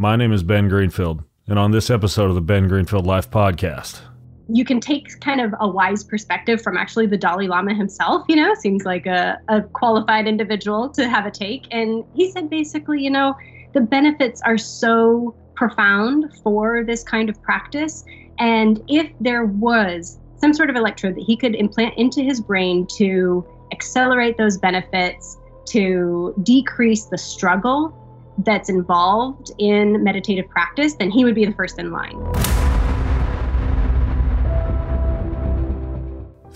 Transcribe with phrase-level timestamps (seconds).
[0.00, 4.00] My name is Ben Greenfield, and on this episode of the Ben Greenfield Life Podcast,
[4.48, 8.36] you can take kind of a wise perspective from actually the Dalai Lama himself, you
[8.36, 11.66] know, seems like a, a qualified individual to have a take.
[11.72, 13.34] And he said basically, you know,
[13.74, 18.04] the benefits are so profound for this kind of practice.
[18.38, 22.86] And if there was some sort of electrode that he could implant into his brain
[22.98, 25.36] to accelerate those benefits,
[25.70, 28.07] to decrease the struggle
[28.38, 32.16] that's involved in meditative practice, then he would be the first in line.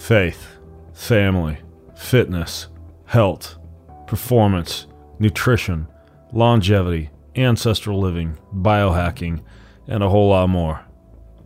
[0.02, 0.58] faith,
[0.92, 1.56] family,
[1.94, 2.66] fitness,
[3.04, 3.56] health,
[4.08, 4.88] performance,
[5.20, 5.86] nutrition,
[6.32, 9.40] longevity, ancestral living, biohacking,
[9.86, 10.84] and a whole lot more.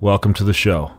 [0.00, 0.95] Welcome to the show.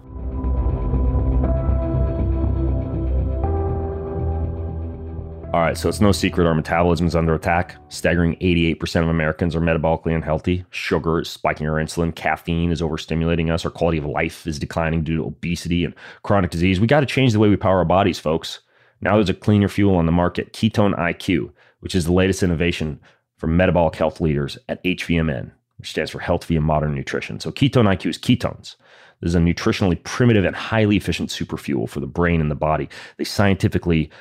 [5.57, 7.77] All right, so it's no secret our metabolism is under attack.
[7.89, 10.63] Staggering 88% of Americans are metabolically unhealthy.
[10.69, 12.13] Sugar is spiking our insulin.
[12.13, 13.65] Caffeine is overstimulating us.
[13.65, 16.79] Our quality of life is declining due to obesity and chronic disease.
[16.79, 18.59] We got to change the way we power our bodies, folks.
[19.01, 22.99] Now there's a cleaner fuel on the market, Ketone IQ, which is the latest innovation
[23.37, 27.39] from metabolic health leaders at HVMN, which stands for Health via Modern Nutrition.
[27.39, 28.75] So Ketone IQ is ketones.
[29.21, 32.89] This is a nutritionally primitive and highly efficient superfuel for the brain and the body.
[33.17, 34.11] They scientifically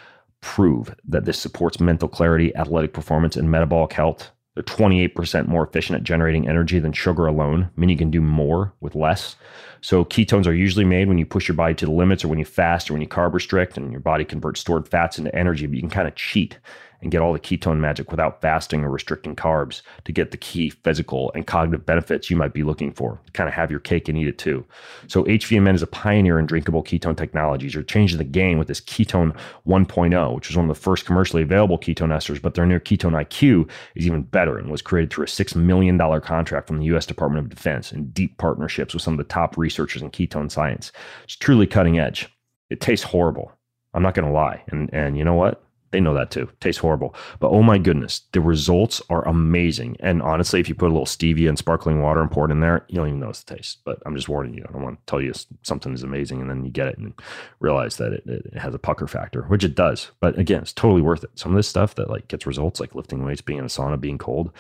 [0.41, 4.31] prove that this supports mental clarity, athletic performance, and metabolic health.
[4.55, 8.73] They're 28% more efficient at generating energy than sugar alone, meaning you can do more
[8.81, 9.37] with less.
[9.83, 12.39] So, ketones are usually made when you push your body to the limits or when
[12.39, 15.67] you fast or when you carb restrict, and your body converts stored fats into energy,
[15.67, 16.59] but you can kind of cheat
[17.07, 20.71] and get all the ketone magic without fasting or restricting carbs to get the key
[20.71, 23.21] physical and cognitive benefits you might be looking for.
[23.33, 24.65] Kind of have your cake and eat it too.
[25.07, 27.75] So HVMN is a pioneer in drinkable ketone technologies.
[27.75, 29.37] They're changing the game with this Ketone
[29.69, 33.13] 1.0, which was one of the first commercially available ketone esters, but their new Ketone
[33.13, 37.07] IQ is even better and was created through a $6 million contract from the U.S.
[37.07, 40.91] Department of Defense and deep partnerships with some of the top researchers in ketone science.
[41.23, 42.29] It's truly cutting edge.
[42.69, 43.53] It tastes horrible.
[43.95, 44.65] I'm not going to lie.
[44.73, 45.66] And, and you know what?
[45.93, 46.49] They know that too.
[46.61, 47.15] Tastes horrible.
[47.39, 49.97] But oh my goodness, the results are amazing.
[50.01, 52.61] And honestly, if you put a little stevia and sparkling water and pour it in
[52.61, 53.79] there, you don't even notice the taste.
[53.85, 54.65] But I'm just warning you.
[54.69, 55.33] I don't want to tell you
[55.63, 57.15] something is amazing and then you get it and
[57.61, 60.11] realize that it, it has a pucker factor, which it does.
[60.21, 61.31] But again, it's totally worth it.
[61.35, 64.01] Some of this stuff that like gets results, like lifting weights, being in a sauna,
[64.01, 64.51] being cold,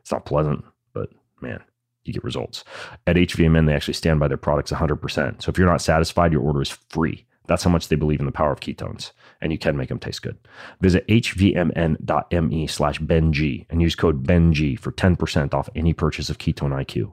[0.00, 1.10] it's not pleasant, but
[1.40, 1.60] man,
[2.04, 2.64] you get results.
[3.06, 5.42] At HVMN, they actually stand by their products 100%.
[5.42, 7.26] So if you're not satisfied, your order is free.
[7.46, 9.98] That's how much they believe in the power of ketones, and you can make them
[9.98, 10.36] taste good.
[10.80, 16.72] Visit hvmn.me slash beng and use code BENG for 10% off any purchase of Ketone
[16.72, 17.12] IQ.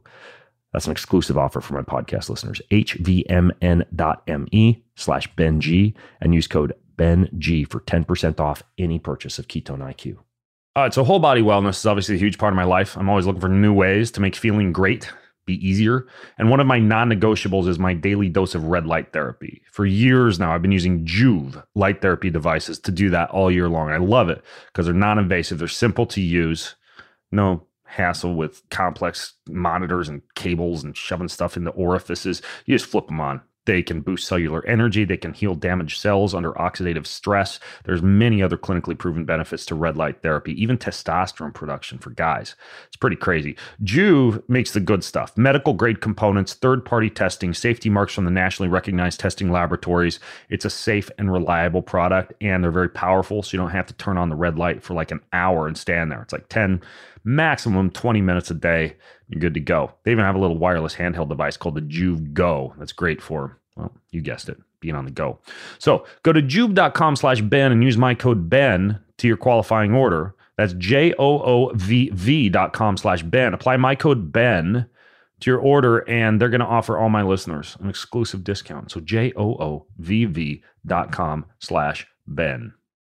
[0.71, 2.61] That's an exclusive offer for my podcast listeners.
[2.71, 3.23] hvmn.me
[4.95, 10.17] slash beng and use code BENG for 10% off any purchase of Ketone IQ.
[10.75, 12.97] All right, so whole body wellness is obviously a huge part of my life.
[12.97, 15.11] I'm always looking for new ways to make feeling great
[15.45, 16.07] be easier.
[16.37, 19.61] And one of my non negotiables is my daily dose of red light therapy.
[19.71, 23.69] For years now, I've been using Joovv light therapy devices to do that all year
[23.69, 23.89] long.
[23.89, 26.75] I love it because they're non invasive, they're simple to use,
[27.31, 32.41] no hassle with complex monitors and cables and shoving stuff in the orifices.
[32.65, 33.41] You just flip them on.
[33.65, 35.05] They can boost cellular energy.
[35.05, 37.59] They can heal damaged cells under oxidative stress.
[37.85, 42.55] There's many other clinically proven benefits to red light therapy, even testosterone production for guys.
[42.87, 43.55] It's pretty crazy.
[43.83, 45.37] Joovv makes the good stuff.
[45.37, 50.19] Medical grade components, third party testing, safety marks from the nationally recognized testing laboratories.
[50.49, 53.93] It's a safe and reliable product, and they're very powerful, so you don't have to
[53.93, 56.21] turn on the red light for like an hour and stand there.
[56.21, 56.81] It's like 10
[57.23, 58.95] maximum 20 minutes a day.
[59.27, 59.93] You're good to go.
[60.03, 62.73] They even have a little wireless handheld device called the Joovv Go.
[62.77, 65.39] That's great for, well, you guessed it, being on the go.
[65.79, 70.35] So go to joovv.com slash Ben and use my code Ben to your qualifying order.
[70.57, 73.53] That's J O O V V dot com slash Ben.
[73.53, 74.87] Apply my code Ben
[75.39, 78.91] to your order, and they're going to offer all my listeners an exclusive discount.
[78.91, 82.73] So J O O V V dot com slash Ben.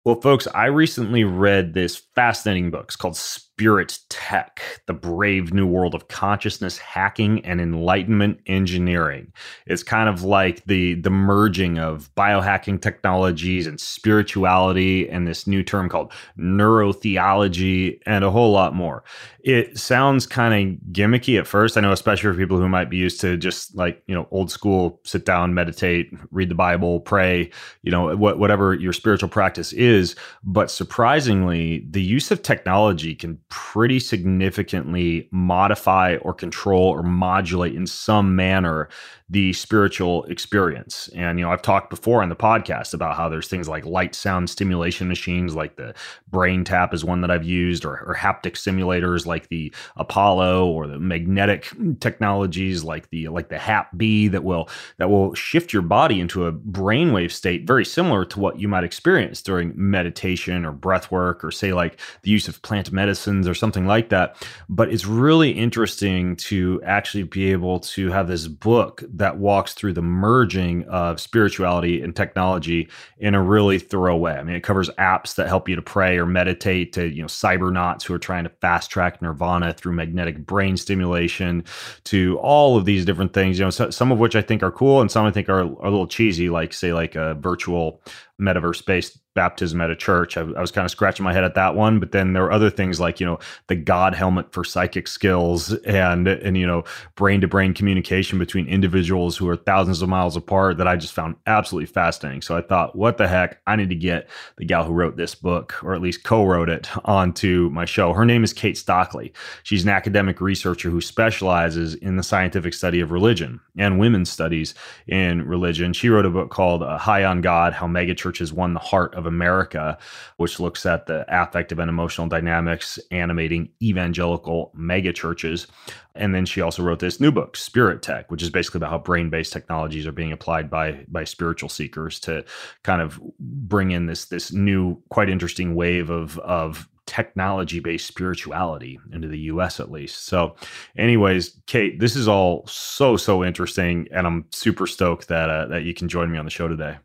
[0.06, 2.85] Well, folks, I recently read this fascinating book.
[2.88, 3.16] It's called
[3.63, 9.32] Spirit Tech The Brave New World of Consciousness Hacking and Enlightenment Engineering.
[9.67, 15.64] It's kind of like the, the merging of biohacking technologies and spirituality and this new
[15.64, 19.05] term called neurotheology and a whole lot more.
[19.46, 21.78] It sounds kind of gimmicky at first.
[21.78, 24.52] I know, especially for people who might be used to just like, you know, old
[24.52, 27.49] school sit down, meditate, read the Bible, pray,
[27.82, 30.16] you know, wh- whatever your spiritual practice is.
[30.43, 37.85] But surprisingly, the use of technology can pretty significantly modify or control or modulate in
[37.85, 38.90] some manner
[39.29, 41.09] the spiritual experience.
[41.16, 44.14] And, you know, I've talked before on the podcast about how there's things like light
[44.14, 45.96] sound stimulation machines, like the
[46.32, 50.99] BrainTap is one that I've used, or, or haptic simulators like the Apollo or the
[50.99, 56.46] magnetic technologies like the like the Hapbee that will that will shift your body into
[56.46, 61.44] a brainwave state very similar to what you might experience during meditation or breath work
[61.44, 64.35] or say like the use of plant medicines or something like that.
[64.69, 69.93] But it's really interesting to actually be able to have this book that walks through
[69.93, 74.34] the merging of spirituality and technology in a really thorough way.
[74.34, 77.28] I mean, it covers apps that help you to pray or meditate to, you know,
[77.28, 81.63] cybernauts who are trying to fast track nirvana through magnetic brain stimulation
[82.05, 84.72] to all of these different things, you know, so, some of which I think are
[84.72, 88.01] cool and some I think are, are a little cheesy, like say like a virtual
[88.39, 90.38] metaverse based baptism at a church.
[90.38, 92.52] I, I, was kind of scratching my head at that one, but then there were
[92.52, 96.84] other things like you know the God helmet for psychic skills and and you know
[97.16, 101.14] brain to brain communication between individuals who are thousands of miles apart that I just
[101.14, 102.41] found absolutely fascinating.
[102.41, 103.59] So I thought, what the heck?
[103.68, 106.90] I need to get the gal who wrote this book, or at least co-wrote it,
[107.06, 108.14] onto my show.
[108.14, 109.34] Her name is Kate Stockly.
[109.64, 114.76] She's an academic researcher who specializes in the scientific study of religion and women's studies
[115.08, 115.94] in religion.
[115.94, 119.22] She wrote a book called uh, High on God: How Megachurches Won the Heart of
[119.23, 119.97] of America,
[120.37, 125.67] which looks at the affective and emotional dynamics animating evangelical megachurches.
[126.16, 128.99] And then she also wrote this new book, Spirit Tech, which is basically about how
[128.99, 132.43] brain-based technologies are being applied by by spiritual seekers to
[132.84, 138.99] kind of bring in this this new, quite interesting wave of of technology based spirituality
[139.11, 140.25] into the US at least.
[140.25, 140.55] So,
[140.97, 145.84] anyways, Kate, this is all so so interesting and I'm super stoked that uh, that
[145.84, 146.97] you can join me on the show today.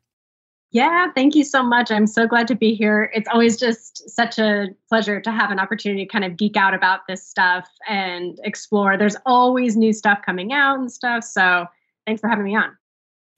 [0.70, 1.91] Yeah, thank you so much.
[1.91, 3.11] I'm so glad to be here.
[3.15, 6.75] It's always just such a pleasure to have an opportunity to kind of geek out
[6.75, 8.99] about this stuff and explore.
[8.99, 11.25] There's always new stuff coming out and stuff.
[11.25, 11.65] So
[12.06, 12.76] thanks for having me on.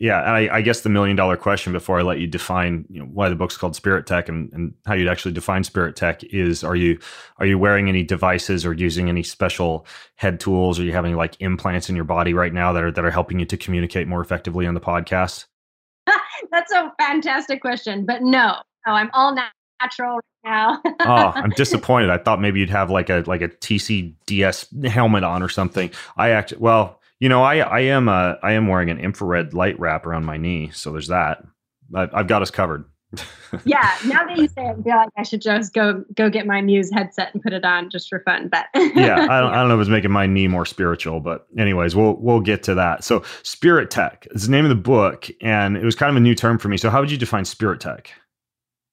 [0.01, 3.05] Yeah, I, I, guess the million dollar question before I let you define, you know,
[3.05, 6.65] why the book's called Spirit Tech and, and how you'd actually define Spirit Tech is:
[6.65, 6.99] Are you
[7.37, 10.81] are you wearing any devices or using any special head tools?
[10.81, 13.39] Are you having like implants in your body right now that are that are helping
[13.41, 15.45] you to communicate more effectively on the podcast?
[16.51, 18.57] That's a fantastic question, but no,
[18.87, 19.37] I'm all
[19.81, 20.83] natural right now.
[21.01, 22.11] oh, I'm disappointed.
[22.11, 25.91] I thought maybe you'd have like a like a TCDS helmet on or something.
[26.17, 29.79] I actually, well, you know, I I am uh I am wearing an infrared light
[29.79, 31.45] wrap around my knee, so there's that.
[31.95, 32.85] I've, I've got us covered
[33.65, 36.47] yeah, now that you say it, I feel like I should just go go get
[36.47, 38.49] my Muse headset and put it on just for fun.
[38.49, 41.47] But yeah, I don't, I don't know if it's making my knee more spiritual, but
[41.59, 43.05] anyways, we'll we'll get to that.
[43.05, 46.21] So, Spirit Tech is the name of the book, and it was kind of a
[46.21, 46.77] new term for me.
[46.77, 48.13] So, how would you define Spirit Tech?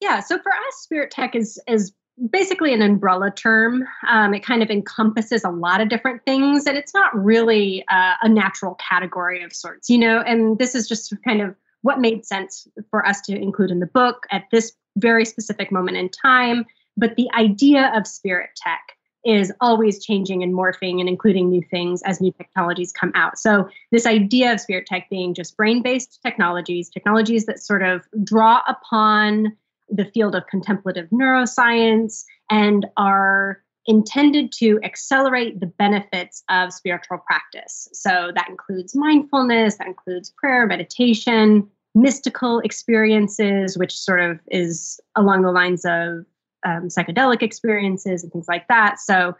[0.02, 1.94] Yeah, so for us, Spirit Tech is is
[2.32, 3.84] basically an umbrella term.
[4.10, 8.14] Um, it kind of encompasses a lot of different things, and it's not really uh,
[8.22, 10.22] a natural category of sorts, you know.
[10.22, 11.56] And this is just kind of
[11.88, 15.96] what made sense for us to include in the book at this very specific moment
[15.96, 16.66] in time.
[16.98, 18.82] But the idea of spirit tech
[19.24, 23.40] is always changing and morphing and including new things as new technologies come out.
[23.40, 28.02] So, this idea of spirit tech being just brain based technologies, technologies that sort of
[28.22, 29.56] draw upon
[29.88, 37.88] the field of contemplative neuroscience and are intended to accelerate the benefits of spiritual practice.
[37.94, 41.70] So that includes mindfulness, that includes prayer, meditation,
[42.02, 46.26] mystical experiences, which sort of is along the lines of
[46.66, 49.00] um, psychedelic experiences and things like that.
[49.00, 49.36] So,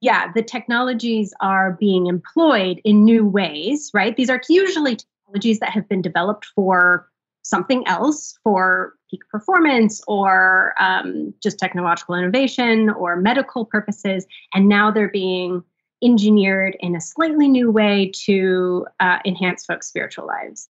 [0.00, 4.16] yeah, the technologies are being employed in new ways, right?
[4.16, 7.08] These are usually technologies that have been developed for
[7.42, 14.26] something else for peak performance or um, just technological innovation or medical purposes.
[14.52, 15.62] And now they're being
[16.02, 20.68] engineered in a slightly new way to uh, enhance folks' spiritual lives.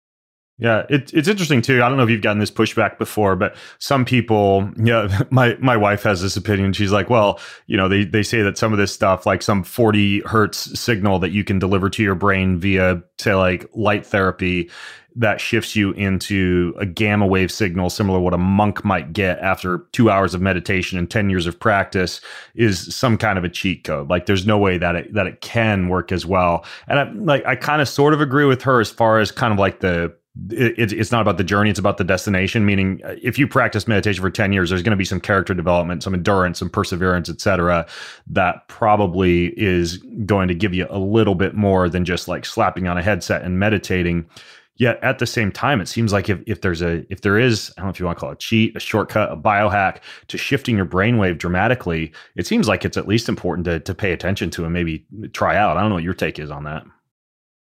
[0.59, 1.83] Yeah, it, it's interesting too.
[1.83, 5.77] I don't know if you've gotten this pushback before, but some people, yeah, my, my
[5.77, 6.73] wife has this opinion.
[6.73, 9.63] She's like, well, you know, they, they say that some of this stuff, like some
[9.63, 14.71] 40 hertz signal that you can deliver to your brain via, say, like light therapy,
[15.19, 19.39] that shifts you into a gamma wave signal, similar to what a monk might get
[19.41, 22.21] after two hours of meditation and 10 years of practice,
[22.55, 24.09] is some kind of a cheat code.
[24.09, 26.65] Like there's no way that it, that it can work as well.
[26.87, 29.53] And I, like, I kind of sort of agree with her as far as kind
[29.53, 30.15] of like the,
[30.51, 33.89] it, it's not about the journey it's about the destination meaning uh, if you practice
[33.89, 37.29] meditation for 10 years there's going to be some character development some endurance some perseverance
[37.29, 37.87] etc
[38.27, 42.87] that probably is going to give you a little bit more than just like slapping
[42.87, 44.27] on a headset and meditating
[44.79, 47.73] Yet at the same time, it seems like if, if there's a if there is,
[47.77, 50.01] I don't know if you want to call it a cheat, a shortcut, a biohack
[50.29, 54.13] to shifting your brainwave dramatically, it seems like it's at least important to to pay
[54.13, 55.79] attention to and maybe try out.
[55.79, 56.85] I don't know what your take is on that.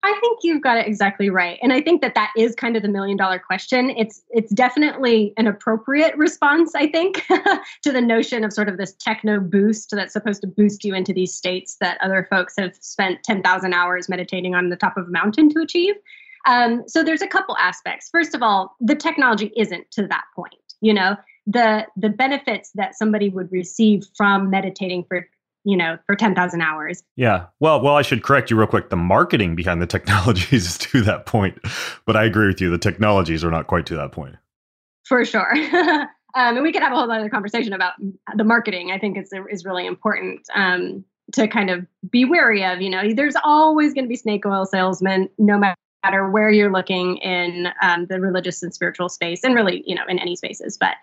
[0.05, 1.57] I think you've got it exactly right.
[1.63, 3.89] And I think that that is kind of the million dollar question.
[3.89, 7.25] It's it's definitely an appropriate response, I think,
[7.83, 11.11] to the notion of sort of this techno boost that's supposed to boost you into
[11.11, 15.11] these states that other folks have spent 10,000 hours meditating on the top of a
[15.11, 15.95] mountain to achieve.
[16.45, 18.07] Um, so there's a couple aspects.
[18.11, 20.53] First of all, the technology isn't to that point.
[20.81, 25.27] You know, the the benefits that somebody would receive from meditating for
[25.65, 27.03] you know for 10,000 hours.
[27.15, 27.47] Yeah.
[27.59, 28.89] Well, well I should correct you real quick.
[28.89, 31.59] The marketing behind the technologies is to that point.
[32.05, 34.35] But I agree with you the technologies are not quite to that point.
[35.05, 35.53] For sure.
[35.75, 37.93] um, and we could have a whole other conversation about
[38.35, 38.91] the marketing.
[38.91, 40.47] I think is is really important.
[40.55, 41.03] Um,
[41.33, 44.63] to kind of be wary of, you know, there's always going to be snake oil
[44.63, 49.55] salesmen, no matter matter where you're looking in um, the religious and spiritual space, and
[49.55, 50.77] really, you know, in any spaces.
[50.77, 50.95] But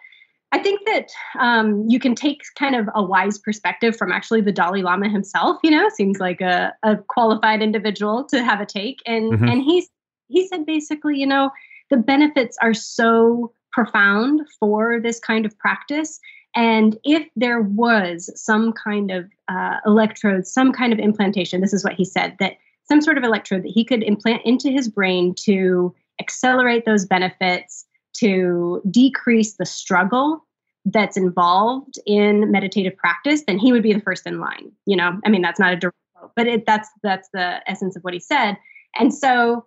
[0.53, 1.09] I think that
[1.41, 5.59] um, you can take kind of a wise perspective from actually the Dalai Lama himself.
[5.63, 9.49] You know, seems like a, a qualified individual to have a take, and mm-hmm.
[9.49, 9.89] and he's
[10.29, 11.51] he said basically, you know,
[11.91, 16.21] the benefits are so profound for this kind of practice.
[16.55, 21.83] And if there was some kind of uh, electrode, some kind of implantation, this is
[21.83, 25.35] what he said that some sort of electrode that he could implant into his brain
[25.45, 27.87] to accelerate those benefits,
[28.19, 30.45] to decrease the struggle
[30.85, 34.73] that's involved in meditative practice, then he would be the first in line.
[34.87, 37.97] You know, I mean, that's not a direct quote, but it, that's that's the essence
[37.97, 38.57] of what he said.
[38.99, 39.65] And so,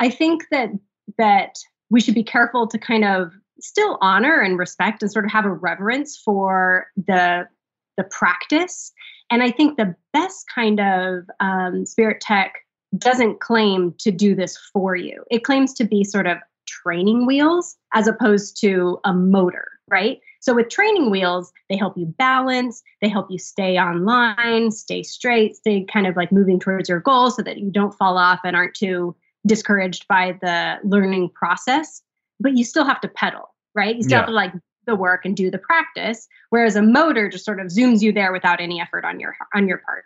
[0.00, 0.70] I think that
[1.18, 1.58] that
[1.90, 5.46] we should be careful to kind of still honor and respect and sort of have
[5.46, 7.46] a reverence for the
[7.96, 8.92] the practice.
[9.30, 12.54] And I think the best kind of um, spirit tech
[12.98, 15.24] doesn't claim to do this for you.
[15.30, 20.20] It claims to be sort of training wheels as opposed to a motor, right?
[20.40, 25.56] So with training wheels, they help you balance, they help you stay online, stay straight,
[25.56, 28.54] stay kind of like moving towards your goal so that you don't fall off and
[28.54, 32.02] aren't too discouraged by the learning process.
[32.38, 33.96] But you still have to pedal, right?
[33.96, 34.18] You still yeah.
[34.18, 34.52] have to like
[34.86, 38.30] the work and do the practice, whereas a motor just sort of zooms you there
[38.30, 40.04] without any effort on your on your part.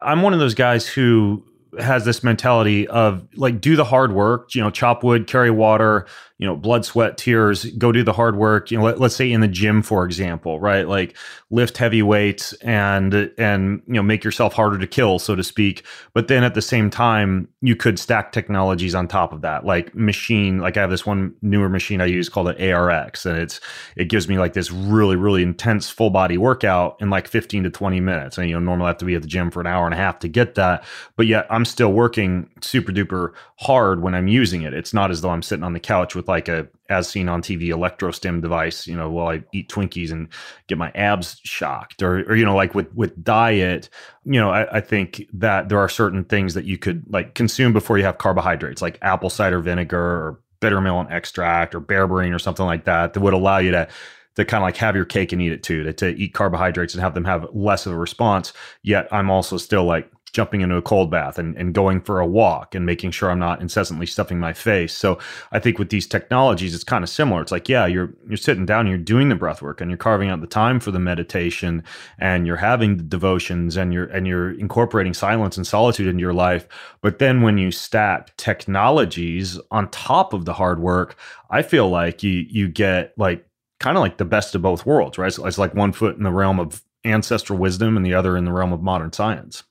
[0.00, 1.44] I'm one of those guys who
[1.78, 6.06] has this mentality of like do the hard work you know chop wood carry water
[6.40, 8.70] you know blood sweat tears go do the hard work.
[8.70, 10.88] You know let, us say in the gym for example right?
[10.88, 11.14] Like
[11.50, 15.84] lift heavy weights and and you know make yourself harder to kill so to speak.
[16.14, 19.94] But then at the same time you could stack technologies on top of that like
[19.94, 20.60] machine.
[20.60, 23.60] Like i have this one newer machine i use called an arx and it's
[23.94, 27.70] it gives me like this really really intense full body workout in like 15 to
[27.70, 28.38] 20 minutes.
[28.38, 29.92] And you know normally I have to be at the gym for an hour and
[29.92, 30.84] a half to get that
[31.16, 34.72] but yet i'm still working super duper hard when i'm using it.
[34.72, 37.42] It's not as though i'm sitting on the couch with like a as seen on
[37.42, 40.28] TV electrostim device, you know, while I eat Twinkies and
[40.66, 43.90] get my abs shocked, or or you know, like with with diet,
[44.24, 47.72] you know, I, I think that there are certain things that you could like consume
[47.72, 52.38] before you have carbohydrates, like apple cider vinegar or bitter melon extract or berberine or
[52.38, 53.88] something like that, that would allow you to
[54.36, 56.94] to kind of like have your cake and eat it too, to, to eat carbohydrates
[56.94, 58.52] and have them have less of a response.
[58.82, 62.26] Yet I'm also still like jumping into a cold bath and, and going for a
[62.26, 64.94] walk and making sure I'm not incessantly stuffing my face.
[64.94, 65.18] So
[65.52, 67.42] I think with these technologies, it's kind of similar.
[67.42, 70.30] It's like, yeah, you're you're sitting down, you're doing the breath work and you're carving
[70.30, 71.82] out the time for the meditation
[72.18, 76.34] and you're having the devotions and you're and you're incorporating silence and solitude into your
[76.34, 76.66] life.
[77.02, 81.16] But then when you stack technologies on top of the hard work,
[81.50, 83.46] I feel like you you get like
[83.80, 85.32] kind of like the best of both worlds, right?
[85.32, 88.44] So it's like one foot in the realm of ancestral wisdom and the other in
[88.44, 89.64] the realm of modern science.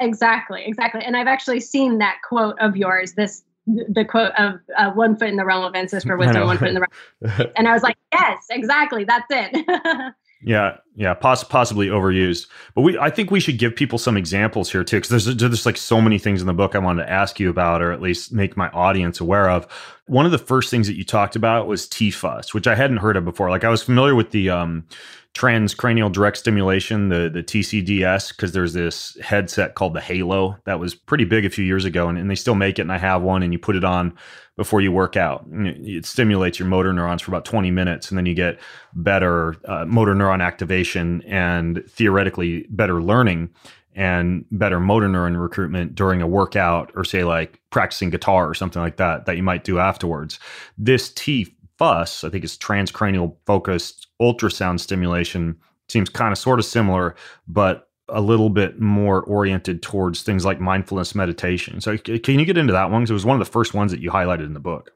[0.00, 1.02] Exactly, exactly.
[1.04, 5.28] And I've actually seen that quote of yours, this the quote of uh, one foot
[5.28, 7.50] in the realm of ancestral wisdom, one foot in the realm.
[7.56, 10.14] and I was like, yes, exactly, that's it.
[10.42, 12.46] yeah, yeah, poss- possibly overused.
[12.74, 15.66] But we, I think we should give people some examples here too, because there's there's
[15.66, 18.02] like so many things in the book I wanted to ask you about, or at
[18.02, 19.66] least make my audience aware of.
[20.06, 23.16] One of the first things that you talked about was TFUS, which I hadn't heard
[23.16, 23.48] of before.
[23.48, 24.86] Like I was familiar with the um,
[25.34, 30.94] transcranial direct stimulation, the the TCDS, because there's this headset called the Halo that was
[30.94, 33.22] pretty big a few years ago, and, and they still make it, and I have
[33.22, 34.16] one, and you put it on
[34.56, 35.44] before you work out.
[35.50, 38.60] It stimulates your motor neurons for about 20 minutes, and then you get
[38.94, 43.50] better uh, motor neuron activation and theoretically better learning
[43.96, 48.82] and better motor neuron recruitment during a workout or say like practicing guitar or something
[48.82, 50.38] like that that you might do afterwards.
[50.78, 55.56] This T FUS, I think it's transcranial focused ultrasound stimulation,
[55.88, 57.14] seems kind of sort of similar,
[57.46, 61.80] but a little bit more oriented towards things like mindfulness meditation.
[61.80, 63.02] So, can you get into that one?
[63.02, 64.92] Because it was one of the first ones that you highlighted in the book.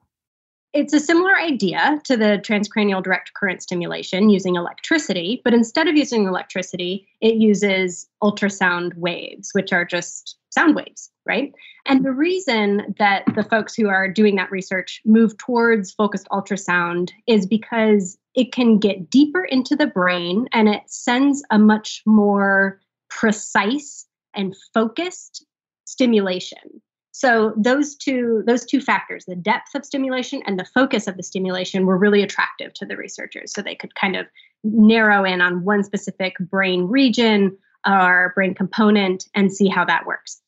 [0.74, 5.96] It's a similar idea to the transcranial direct current stimulation using electricity, but instead of
[5.96, 11.52] using electricity, it uses ultrasound waves, which are just sound waves, right?
[11.86, 17.10] And the reason that the folks who are doing that research move towards focused ultrasound
[17.26, 22.80] is because it can get deeper into the brain and it sends a much more
[23.08, 25.44] precise and focused
[25.84, 26.82] stimulation
[27.18, 31.24] so those two those two factors, the depth of stimulation and the focus of the
[31.24, 33.52] stimulation were really attractive to the researchers.
[33.52, 34.26] So they could kind of
[34.62, 40.40] narrow in on one specific brain region or brain component and see how that works.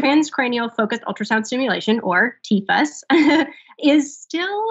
[0.00, 3.02] Transcranial focused ultrasound stimulation or TFUS
[3.82, 4.64] is still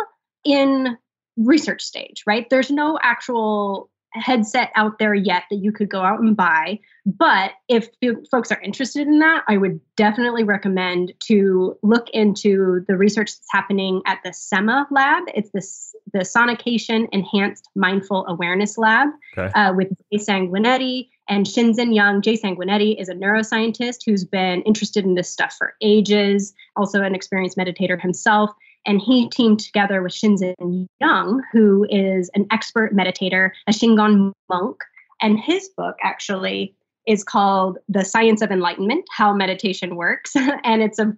[0.44, 0.98] in
[1.38, 2.48] research stage, right?
[2.50, 6.80] There's no actual headset out there yet that you could go out and buy.
[7.06, 7.90] But if
[8.32, 13.48] folks are interested in that, I would definitely recommend to look into the research that's
[13.52, 15.24] happening at the SEMA lab.
[15.28, 19.52] It's this the Sonication Enhanced Mindful Awareness Lab okay.
[19.54, 22.22] uh, with Jay Sanguinetti and Shinzen Young.
[22.22, 27.16] Jay Sanguinetti is a neuroscientist who's been interested in this stuff for ages, also an
[27.16, 28.52] experienced meditator himself.
[28.86, 34.78] And he teamed together with Shinzen Young, who is an expert meditator, a Shingon monk.
[35.22, 36.76] And his book actually
[37.08, 40.36] is called The Science of Enlightenment How Meditation Works.
[40.64, 41.16] and it's a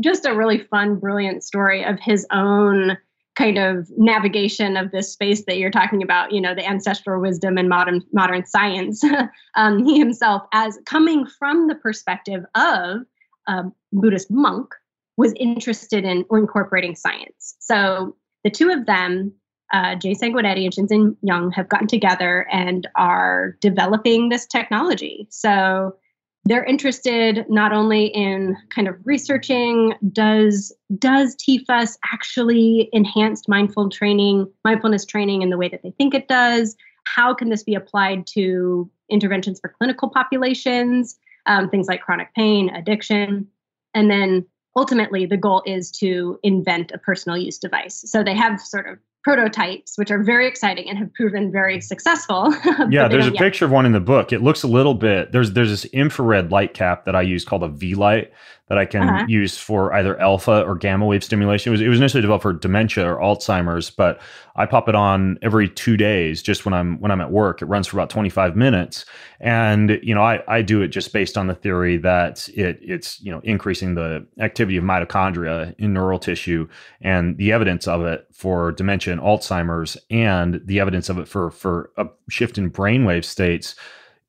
[0.00, 2.98] just a really fun, brilliant story of his own
[3.36, 7.58] kind of navigation of this space that you're talking about, you know, the ancestral wisdom
[7.58, 9.04] and modern modern science.
[9.56, 13.02] um, he himself, as coming from the perspective of
[13.46, 14.74] a Buddhist monk
[15.16, 17.56] was interested in or incorporating science.
[17.60, 19.32] So the two of them,
[19.72, 25.26] uh, Jay Sanguinetti and Shinzen Young, have gotten together and are developing this technology.
[25.30, 25.96] So
[26.46, 34.48] they're interested not only in kind of researching does does TFUS actually enhanced mindful training,
[34.64, 36.76] mindfulness training in the way that they think it does?
[37.04, 42.70] How can this be applied to interventions for clinical populations, um, things like chronic pain,
[42.70, 43.48] addiction,
[43.92, 48.04] and then ultimately the goal is to invent a personal use device.
[48.06, 52.54] So they have sort of prototypes, which are very exciting and have proven very successful.
[52.90, 53.42] yeah, there's a yet.
[53.42, 54.32] picture of one in the book.
[54.32, 57.64] It looks a little bit there's there's this infrared light cap that I use called
[57.64, 58.30] a V light
[58.68, 59.26] that I can uh-huh.
[59.28, 61.70] use for either alpha or gamma wave stimulation.
[61.70, 64.20] It was, it was initially developed for dementia or Alzheimer's, but
[64.56, 67.62] I pop it on every two days just when I'm when I'm at work.
[67.62, 69.04] It runs for about 25 minutes,
[69.38, 73.20] and you know I, I do it just based on the theory that it it's
[73.20, 76.66] you know increasing the activity of mitochondria in neural tissue
[77.00, 81.50] and the evidence of it for dementia and Alzheimer's and the evidence of it for
[81.50, 83.76] for a shift in brainwave states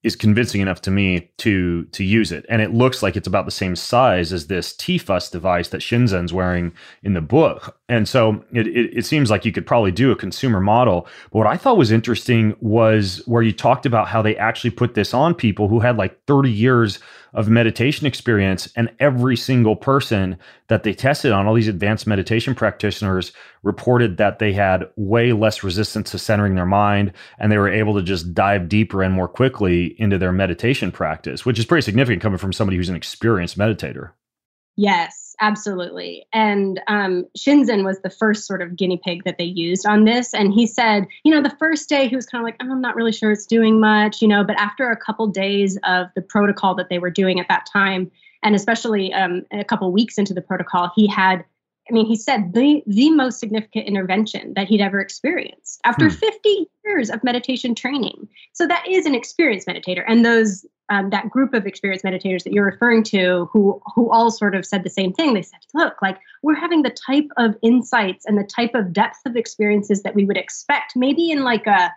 [0.08, 2.46] is convincing enough to me to to use it.
[2.50, 6.34] And it looks like it's about the same size as this TFUS device that Shinzen's
[6.34, 7.78] wearing in the book.
[7.90, 11.08] And so it, it, it, seems like you could probably do a consumer model.
[11.32, 14.96] But what I thought was interesting was where you talked about how they actually put
[14.96, 17.00] this on people who had like 30 years
[17.38, 20.38] of meditation experience and every single person
[20.70, 25.64] that they tested on all these advanced meditation practitioners reported that they had way less
[25.64, 29.28] resistance to centering their mind and they were able to just dive deeper and more
[29.28, 33.56] quickly into their meditation practice which is pretty significant coming from somebody who's an experienced
[33.56, 34.12] meditator.
[34.76, 36.26] Yes absolutely.
[36.34, 40.34] And um, Shinzen was the first sort of guinea pig that they used on this.
[40.34, 42.82] And he said, you know, the first day he was kind of like, oh, I'm
[42.82, 46.22] not really sure it's doing much, you know, but after a couple days of the
[46.22, 48.12] protocol that they were doing at that time,
[48.44, 51.44] and especially um, a couple weeks into the protocol, he had
[51.90, 56.16] I mean, he said the the most significant intervention that he'd ever experienced after hmm.
[56.16, 58.28] 50 years of meditation training.
[58.54, 62.54] So that is an experienced meditator, and those um, that group of experienced meditators that
[62.54, 65.34] you're referring to, who who all sort of said the same thing.
[65.34, 69.20] They said, "Look, like we're having the type of insights and the type of depth
[69.26, 71.94] of experiences that we would expect, maybe in like a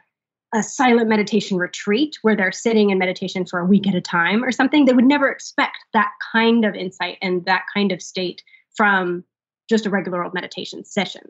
[0.53, 4.43] a silent meditation retreat where they're sitting in meditation for a week at a time
[4.43, 4.85] or something.
[4.85, 8.43] They would never expect that kind of insight and that kind of state
[8.75, 9.25] from
[9.71, 11.23] just a regular old meditation session.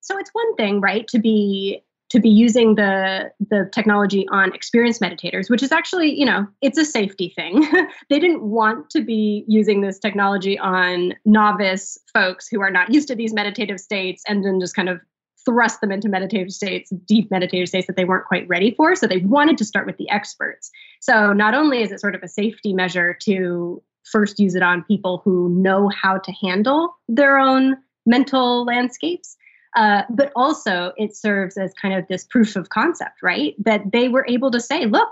[0.00, 5.00] So it's one thing, right, to be to be using the the technology on experienced
[5.00, 7.66] meditators, which is actually, you know, it's a safety thing.
[8.10, 13.08] they didn't want to be using this technology on novice folks who are not used
[13.08, 15.00] to these meditative states and then just kind of
[15.44, 18.94] thrust them into meditative states, deep meditative states that they weren't quite ready for.
[18.94, 20.70] So they wanted to start with the experts.
[21.00, 24.84] So not only is it sort of a safety measure to first use it on
[24.84, 29.36] people who know how to handle their own mental landscapes.
[29.76, 33.54] Uh, but also, it serves as kind of this proof of concept, right?
[33.58, 35.10] That they were able to say, look,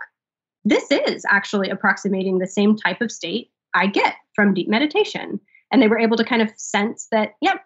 [0.65, 5.39] this is actually approximating the same type of state I get from deep meditation.
[5.71, 7.63] And they were able to kind of sense that, yep,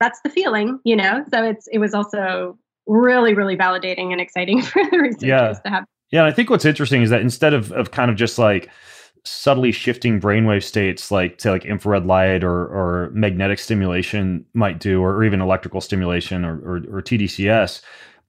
[0.00, 1.24] that's the feeling, you know?
[1.32, 5.52] So it's it was also really, really validating and exciting for the researchers yeah.
[5.52, 5.84] to have.
[6.10, 8.68] Yeah, I think what's interesting is that instead of of kind of just like
[9.24, 15.00] subtly shifting brainwave states like say like infrared light or or magnetic stimulation might do
[15.00, 17.82] or, or even electrical stimulation or, or, or TDCS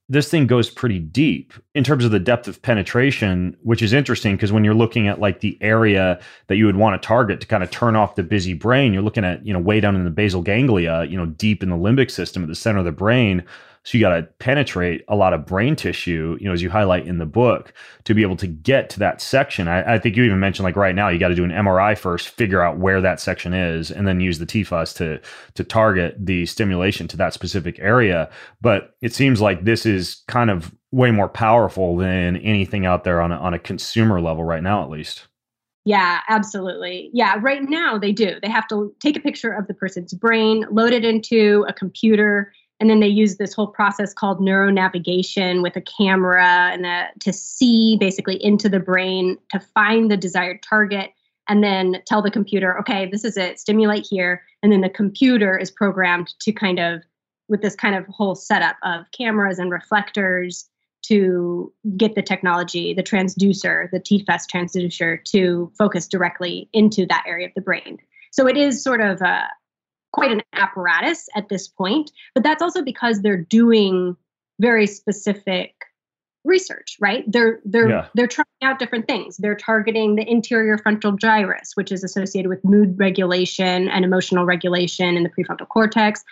[0.09, 4.35] this thing goes pretty deep in terms of the depth of penetration, which is interesting
[4.35, 7.47] because when you're looking at like the area that you would want to target to
[7.47, 10.03] kind of turn off the busy brain, you're looking at, you know, way down in
[10.03, 12.91] the basal ganglia, you know, deep in the limbic system at the center of the
[12.91, 13.43] brain.
[13.83, 17.05] So you got to penetrate a lot of brain tissue, you know, as you highlight
[17.05, 17.73] in the book,
[18.05, 19.67] to be able to get to that section.
[19.67, 21.97] I, I think you even mentioned like right now, you got to do an MRI
[21.97, 25.19] first, figure out where that section is, and then use the TFUS to
[25.55, 28.29] to target the stimulation to that specific area.
[28.61, 33.19] But it seems like this is kind of way more powerful than anything out there
[33.19, 35.27] on a, on a consumer level right now, at least.
[35.85, 37.09] Yeah, absolutely.
[37.13, 38.37] Yeah, right now they do.
[38.41, 42.53] They have to take a picture of the person's brain, load it into a computer,
[42.79, 47.31] and then they use this whole process called neuronavigation with a camera and a, to
[47.31, 51.11] see basically into the brain to find the desired target
[51.47, 54.43] and then tell the computer, okay, this is it, stimulate here.
[54.61, 57.03] And then the computer is programmed to kind of,
[57.49, 60.69] with this kind of whole setup of cameras and reflectors
[61.03, 67.47] to get the technology, the transducer, the TFUS transducer to focus directly into that area
[67.47, 67.97] of the brain.
[68.31, 69.49] So it is sort of a,
[70.13, 74.15] quite an apparatus at this point, but that's also because they're doing
[74.59, 75.73] very specific
[76.45, 77.23] research, right?
[77.27, 78.07] They're they're yeah.
[78.13, 79.37] they're trying out different things.
[79.37, 85.17] They're targeting the anterior frontal gyrus, which is associated with mood regulation and emotional regulation
[85.17, 86.23] in the prefrontal cortex.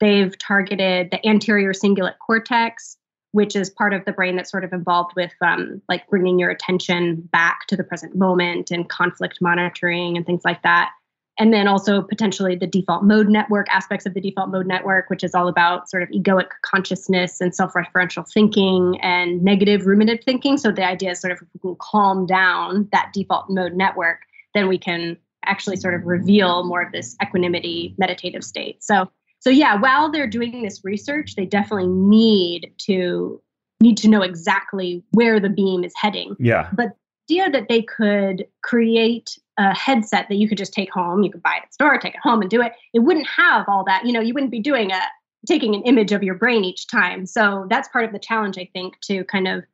[0.00, 2.96] They've targeted the anterior cingulate cortex,
[3.32, 6.50] which is part of the brain that's sort of involved with um, like bringing your
[6.50, 10.90] attention back to the present moment and conflict monitoring and things like that
[11.40, 15.24] and then also potentially the default mode network aspects of the default mode network which
[15.24, 20.58] is all about sort of egoic consciousness and self-referential thinking and negative ruminative thinking.
[20.58, 24.20] So the idea is sort of if we can calm down that default mode network
[24.54, 28.84] then we can actually sort of reveal more of this equanimity meditative state.
[28.84, 33.42] So so yeah while they're doing this research they definitely need to
[33.80, 36.36] need to know exactly where the beam is heading.
[36.38, 36.68] Yeah.
[36.74, 36.90] But
[37.30, 41.22] idea that they could create a headset that you could just take home.
[41.22, 42.72] You could buy it at the store, take it home, and do it.
[42.94, 44.06] It wouldn't have all that.
[44.06, 45.00] You know, you wouldn't be doing a
[45.46, 47.26] taking an image of your brain each time.
[47.26, 49.64] So that's part of the challenge, I think, to kind of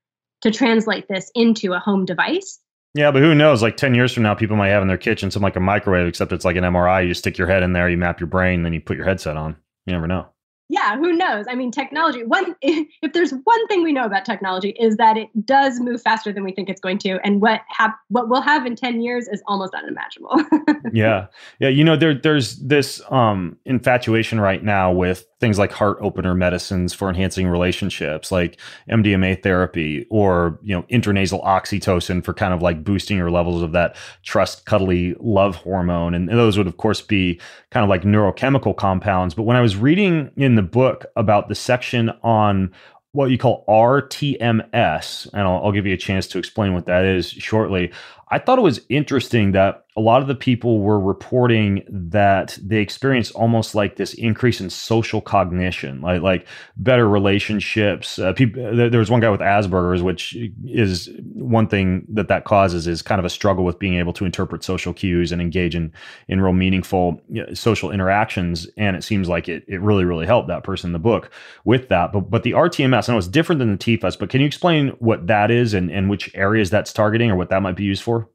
[0.42, 2.58] to translate this into a home device.
[2.94, 3.62] Yeah, but who knows?
[3.62, 6.08] Like ten years from now, people might have in their kitchen something like a microwave,
[6.08, 7.06] except it's like an MRI.
[7.06, 9.36] You stick your head in there, you map your brain, then you put your headset
[9.36, 9.56] on.
[9.86, 10.26] You never know
[10.76, 11.46] yeah who knows?
[11.48, 15.28] I mean technology one if there's one thing we know about technology is that it
[15.44, 18.66] does move faster than we think it's going to and what hap- what we'll have
[18.66, 20.36] in 10 years is almost unimaginable.
[20.92, 21.26] Yeah.
[21.58, 26.34] Yeah you know there there's this um infatuation right now with things like heart opener
[26.34, 28.58] medicines for enhancing relationships like
[28.90, 33.70] MDMA therapy or you know intranasal oxytocin for kind of like boosting your levels of
[33.70, 36.14] that trust cuddly love hormone.
[36.14, 39.34] And those would of course be kind of like neurochemical compounds.
[39.34, 42.72] But when I was reading in the book about the section on
[43.12, 47.04] what you call RTMS and I'll, I'll give you a chance to explain what that
[47.04, 47.92] is shortly
[48.28, 52.76] I thought it was interesting that a lot of the people were reporting that they
[52.76, 58.18] experienced almost like this increase in social cognition, like like better relationships.
[58.18, 62.86] Uh, people, there was one guy with Asperger's, which is one thing that that causes
[62.86, 65.90] is kind of a struggle with being able to interpret social cues and engage in
[66.28, 67.18] in real meaningful
[67.54, 68.68] social interactions.
[68.76, 71.30] And it seems like it it really really helped that person in the book
[71.64, 72.12] with that.
[72.12, 74.88] But but the RTMS, I know it's different than the TFUS, but can you explain
[74.98, 78.02] what that is and and which areas that's targeting or what that might be used
[78.02, 78.28] for?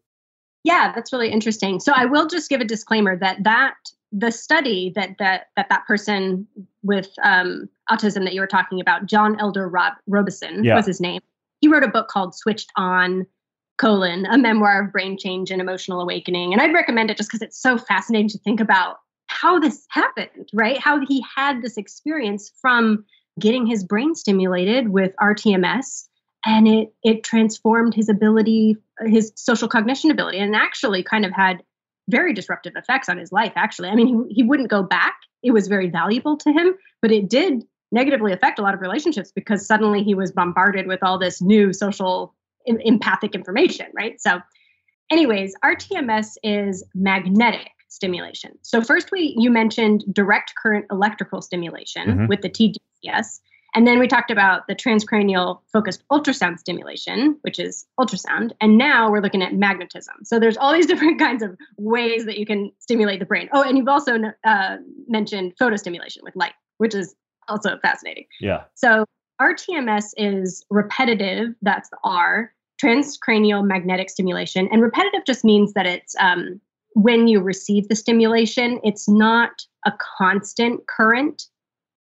[0.64, 1.80] Yeah, that's really interesting.
[1.80, 3.76] So I will just give a disclaimer that that
[4.12, 6.48] the study that that that that person
[6.84, 10.76] with um, autism that you were talking about, John Elder Rob- Robison yeah.
[10.76, 11.22] was his name.
[11.62, 13.26] He wrote a book called Switched On
[13.82, 17.42] colon a memoir of brain change and emotional awakening and i'd recommend it just because
[17.42, 22.52] it's so fascinating to think about how this happened right how he had this experience
[22.62, 23.04] from
[23.40, 26.08] getting his brain stimulated with rtms
[26.46, 31.64] and it it transformed his ability his social cognition ability and actually kind of had
[32.10, 33.90] very disruptive effects on his life actually.
[33.90, 35.16] I mean he, he wouldn't go back.
[35.44, 39.32] It was very valuable to him but it did negatively affect a lot of relationships
[39.34, 42.34] because suddenly he was bombarded with all this new social
[42.66, 44.20] empathic information right?
[44.22, 44.40] So
[45.12, 48.58] anyways rtms is magnetic stimulation.
[48.62, 52.28] So first we you mentioned direct current electrical stimulation mm-hmm.
[52.28, 53.40] with the tdcs
[53.74, 58.52] And then we talked about the transcranial focused ultrasound stimulation, which is ultrasound.
[58.60, 60.16] And now we're looking at magnetism.
[60.24, 63.50] So there's all these different kinds of ways that you can stimulate the brain.
[63.54, 67.16] Oh, and you've also uh, mentioned photostimulation with light, which is
[67.48, 68.26] also fascinating.
[68.40, 68.64] Yeah.
[68.76, 69.06] So
[69.42, 74.68] RTMS is repetitive, that's the R, transcranial magnetic stimulation.
[74.72, 76.60] And repetitive just means that it's um,
[76.94, 81.44] when you receive the stimulation, it's not a constant current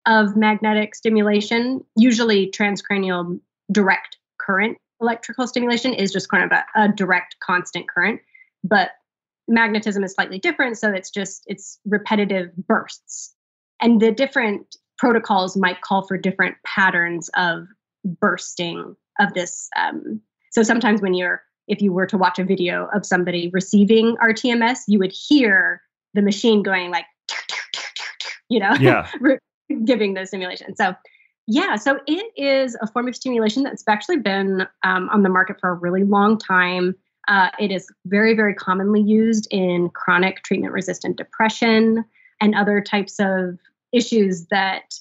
[0.09, 1.85] of magnetic stimulation.
[1.95, 3.39] Usually, transcranial
[3.71, 8.19] direct current electrical stimulation is just kind of a, a direct constant current.
[8.63, 8.91] But
[9.47, 10.77] magnetism is slightly different.
[10.77, 13.33] So it's just, it's repetitive bursts.
[13.81, 17.67] And the different protocols might call for different patterns of
[18.03, 19.69] bursting of this.
[19.77, 24.17] Um, so sometimes when you're, if you were to watch a video of somebody receiving
[24.17, 25.81] RTMS, you would hear
[26.13, 27.05] the machine going like,
[28.49, 29.09] you know, yeah.
[29.85, 30.75] giving the stimulation.
[30.75, 30.95] So,
[31.47, 35.57] yeah, so it is a form of stimulation that's actually been um, on the market
[35.59, 36.95] for a really long time.
[37.27, 42.05] Uh, it is very, very commonly used in chronic treatment resistant depression
[42.41, 43.57] and other types of
[43.91, 44.93] issues that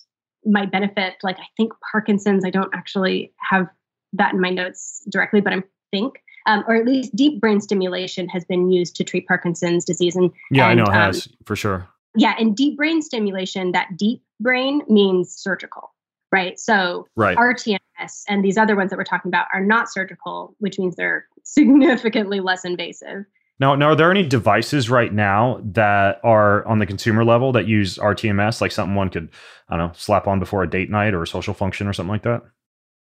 [0.45, 2.45] might benefit, like I think Parkinson's.
[2.45, 3.69] I don't actually have
[4.15, 6.15] that in my notes directly, but I think,
[6.47, 10.17] um, or at least deep brain stimulation has been used to treat Parkinson's disease.
[10.17, 11.89] And yeah, and, I know it has um, for sure.
[12.17, 15.95] Yeah, and deep brain stimulation, that deep brain means surgical,
[16.33, 16.59] right?
[16.59, 17.37] So right.
[17.37, 21.27] RTMS and these other ones that we're talking about are not surgical, which means they're
[21.45, 23.25] significantly less invasive.
[23.61, 27.67] Now, now, are there any devices right now that are on the consumer level that
[27.67, 29.31] use RTMS, like something one could,
[29.69, 32.13] I don't know, slap on before a date night or a social function or something
[32.13, 32.43] like that?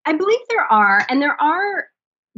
[0.06, 1.88] I believe there are, and there are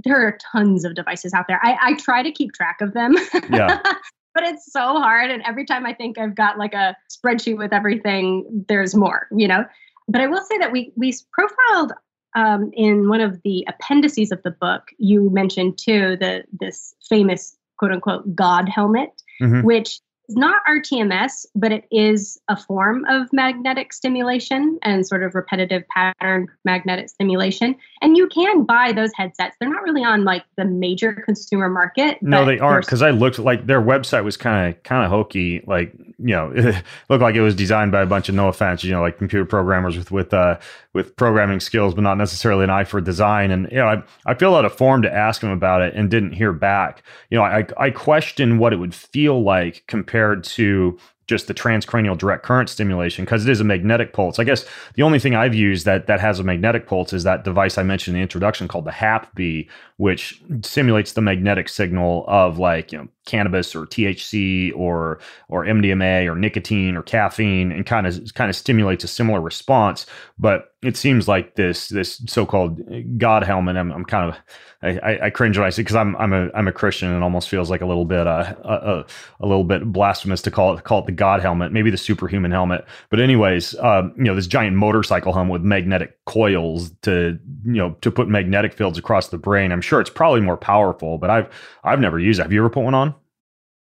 [0.03, 1.59] there are tons of devices out there.
[1.61, 3.15] I, I try to keep track of them.
[3.51, 3.81] Yeah.
[4.39, 5.31] but it's so hard.
[5.31, 9.47] And every time I think I've got like a spreadsheet with everything, there's more, you
[9.47, 9.65] know.
[10.07, 11.93] But I will say that we we profiled
[12.35, 14.83] um, in one of the appendices of the book.
[14.97, 19.09] You mentioned too the this famous quote unquote God helmet,
[19.41, 19.61] mm-hmm.
[19.61, 19.99] which
[20.35, 26.47] not RTMS, but it is a form of magnetic stimulation and sort of repetitive pattern
[26.65, 27.75] magnetic stimulation.
[28.01, 29.55] And you can buy those headsets.
[29.59, 32.21] They're not really on like the major consumer market.
[32.21, 35.63] No, they aren't because I looked like their website was kind of kind of hokey.
[35.65, 38.83] Like you know, it looked like it was designed by a bunch of no offense,
[38.83, 40.59] you know, like computer programmers with with uh,
[40.93, 43.51] with programming skills, but not necessarily an eye for design.
[43.51, 46.09] And you know, I I filled out a form to ask them about it and
[46.09, 47.03] didn't hear back.
[47.29, 50.97] You know, I I questioned what it would feel like compared to
[51.29, 54.39] just the transcranial direct current stimulation because it is a magnetic pulse.
[54.39, 57.43] I guess the only thing I've used that that has a magnetic pulse is that
[57.43, 62.57] device I mentioned in the introduction called the Hapbee, which simulates the magnetic signal of
[62.57, 68.07] like you know cannabis or THC or or MDMA or nicotine or caffeine and kind
[68.07, 70.05] of kind of stimulates a similar response.
[70.37, 72.81] But it seems like this this so-called
[73.17, 73.75] God helmet.
[73.75, 74.37] I'm, I'm kind of
[74.81, 77.49] I, I, cringe when I see because I'm I'm a I'm a Christian and almost
[77.49, 79.05] feels like a little bit uh, a, a,
[79.41, 82.51] a little bit blasphemous to call it call it the God helmet, maybe the superhuman
[82.51, 82.85] helmet.
[83.09, 87.91] But anyways, um, you know this giant motorcycle helmet with magnetic coils to you know
[88.01, 89.71] to put magnetic fields across the brain.
[89.71, 91.49] I'm sure it's probably more powerful, but I've
[91.83, 92.43] I've never used it.
[92.43, 93.15] Have you ever put one on?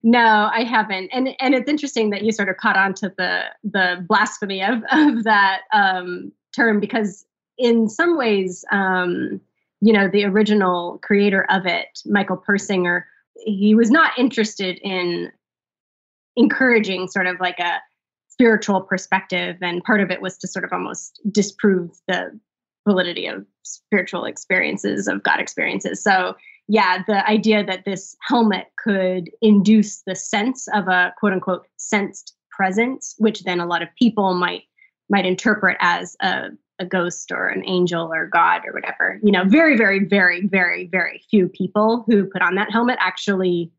[0.02, 1.09] No, I haven't.
[1.14, 4.83] And and it's interesting that you sort of caught on to the the blasphemy of
[4.92, 7.24] of that um, term because
[7.57, 9.40] in some ways, um,
[9.80, 13.04] you know, the original creator of it, Michael Persinger,
[13.37, 15.33] he was not interested in
[16.37, 17.80] encouraging sort of like a
[18.34, 22.36] spiritual perspective, and part of it was to sort of almost disprove the
[22.84, 26.02] validity of spiritual experiences of God experiences.
[26.02, 26.34] So
[26.66, 32.34] yeah, the idea that this helmet could induce the sense of a quote unquote sensed
[32.50, 34.64] presence, which then a lot of people might
[35.08, 36.48] might interpret as a,
[36.80, 39.20] a ghost or an angel or God or whatever.
[39.22, 43.70] You know, very, very, very, very, very few people who put on that helmet actually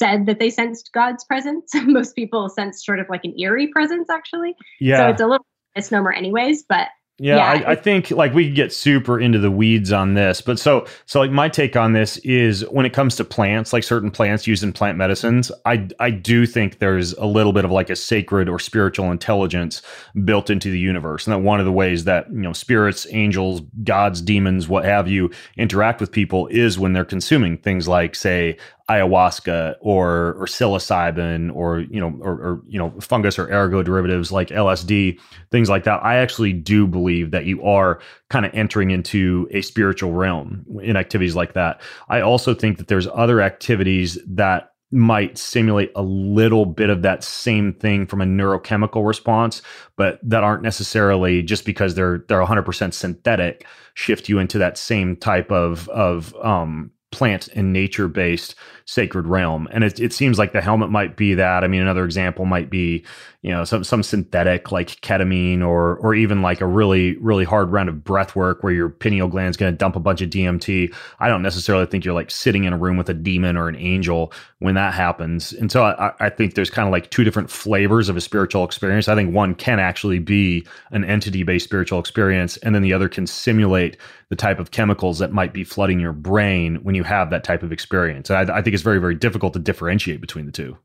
[0.00, 1.72] said that they sensed God's presence.
[1.84, 4.54] Most people sense sort of like an eerie presence, actually.
[4.80, 4.98] Yeah.
[4.98, 6.64] So it's a little misnomer, anyways.
[6.68, 6.88] But
[7.20, 10.40] yeah, yeah I, I, think like we could get super into the weeds on this,
[10.40, 13.84] but so so like my take on this is when it comes to plants, like
[13.84, 17.70] certain plants used in plant medicines, I I do think there's a little bit of
[17.70, 19.82] like a sacred or spiritual intelligence
[20.24, 23.60] built into the universe, and that one of the ways that you know spirits, angels,
[23.84, 28.56] gods, demons, what have you, interact with people is when they're consuming things like say
[28.90, 34.32] ayahuasca or or psilocybin or you know or, or, you know fungus or ergot derivatives
[34.32, 35.18] like LSD
[35.50, 36.02] things like that.
[36.04, 40.96] I actually do believe that you are kind of entering into a spiritual realm in
[40.96, 41.80] activities like that.
[42.08, 47.22] I also think that there's other activities that might simulate a little bit of that
[47.22, 49.62] same thing from a neurochemical response,
[49.96, 55.16] but that aren't necessarily just because they're they're 100% synthetic shift you into that same
[55.16, 59.68] type of of um, plant and nature based sacred realm.
[59.72, 61.64] And it, it seems like the helmet might be that.
[61.64, 63.04] I mean, another example might be,
[63.42, 67.72] you know, some some synthetic like ketamine or or even like a really, really hard
[67.72, 70.28] round of breath work where your pineal gland is going to dump a bunch of
[70.28, 70.94] DMT.
[71.20, 73.76] I don't necessarily think you're like sitting in a room with a demon or an
[73.76, 75.54] angel when that happens.
[75.54, 78.62] And so I, I think there's kind of like two different flavors of a spiritual
[78.62, 79.08] experience.
[79.08, 83.08] I think one can actually be an entity based spiritual experience, and then the other
[83.08, 83.96] can simulate
[84.28, 87.62] the type of chemicals that might be flooding your brain when you have that type
[87.62, 88.28] of experience.
[88.28, 90.76] And I, I think it's very, very difficult to differentiate between the two.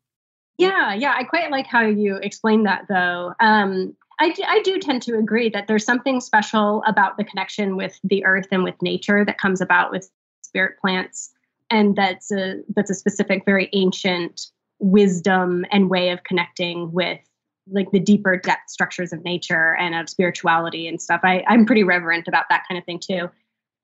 [0.58, 3.34] Yeah, yeah, I quite like how you explain that, though.
[3.39, 7.76] Um, I, do, I do tend to agree that there's something special about the connection
[7.76, 10.10] with the earth and with nature that comes about with
[10.41, 11.32] spirit plants,
[11.70, 14.48] and that's a that's a specific, very ancient
[14.80, 17.20] wisdom and way of connecting with
[17.68, 21.22] like the deeper depth structures of nature and of spirituality and stuff.
[21.24, 23.30] I, I'm pretty reverent about that kind of thing too.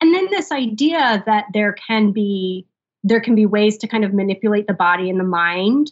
[0.02, 2.68] And then this idea that there can be
[3.04, 5.92] there can be ways to kind of manipulate the body and the mind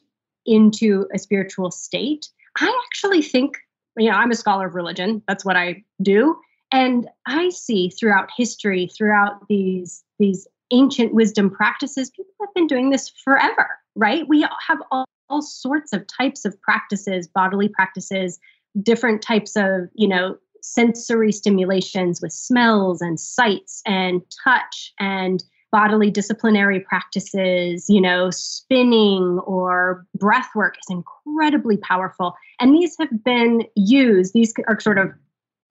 [0.49, 2.27] into a spiritual state.
[2.57, 3.57] I actually think,
[3.97, 5.21] you know, I'm a scholar of religion.
[5.27, 6.35] That's what I do.
[6.71, 12.89] And I see throughout history, throughout these these ancient wisdom practices, people have been doing
[12.89, 14.27] this forever, right?
[14.27, 18.39] We have all, all sorts of types of practices, bodily practices,
[18.83, 26.09] different types of, you know, sensory stimulations with smells and sights and touch and bodily
[26.09, 32.35] disciplinary practices, you know, spinning or breath work is incredibly powerful.
[32.59, 35.11] And these have been used, these are sort of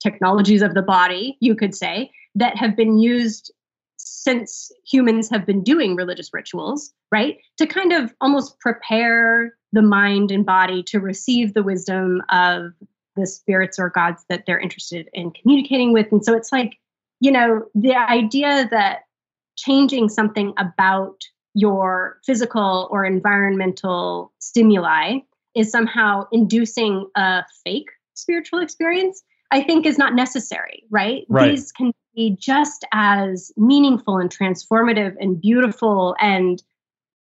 [0.01, 3.53] technologies of the body, you could say, that have been used
[3.97, 7.39] since humans have been doing religious rituals, right?
[7.59, 12.73] To kind of almost prepare the mind and body to receive the wisdom of
[13.17, 16.11] the spirits or gods that they're interested in communicating with.
[16.13, 16.79] And so it's like,
[17.21, 19.01] you know, the idea that
[19.59, 21.17] changing something about
[21.55, 25.19] your physical or environmental stimuli
[25.57, 31.25] is somehow inducing a fake spiritual experience, I think is not necessary, right?
[31.29, 31.51] right?
[31.51, 36.63] These can be just as meaningful and transformative and beautiful and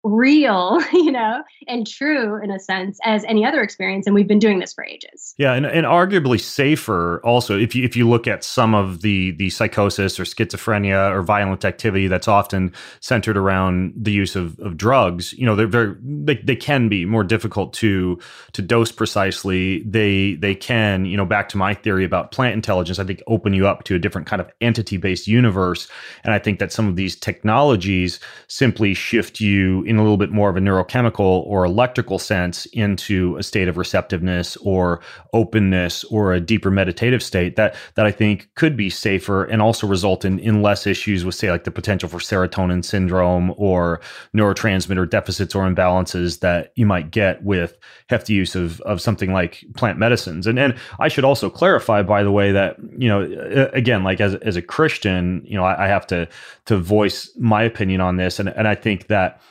[0.06, 4.06] real, you know, and true in a sense as any other experience.
[4.06, 5.34] And we've been doing this for ages.
[5.38, 9.32] Yeah, and, and arguably safer also if you if you look at some of the
[9.32, 14.78] the psychosis or schizophrenia or violent activity that's often centered around the use of, of
[14.78, 18.20] drugs, you know, they're very they, they can be more difficult to
[18.54, 19.82] to dose precisely.
[19.84, 23.54] They they can, you know, back to my theory about plant intelligence, I think open
[23.54, 25.88] you up to a different kind of entity-based universe.
[26.24, 30.18] And I think that some of these technologies simply shift you in in a little
[30.18, 35.02] bit more of a neurochemical or electrical sense into a state of receptiveness or
[35.34, 39.88] openness or a deeper meditative state that that I think could be safer and also
[39.88, 44.02] result in in less issues with say like the potential for serotonin syndrome or
[44.36, 47.78] neurotransmitter deficits or imbalances that you might get with
[48.10, 50.48] hefty use of of something like plant medicines.
[50.48, 54.36] And and I should also clarify by the way that you know again like as
[54.36, 56.28] as a Christian, you know I, I have to
[56.66, 59.42] to voice my opinion on this and and I think that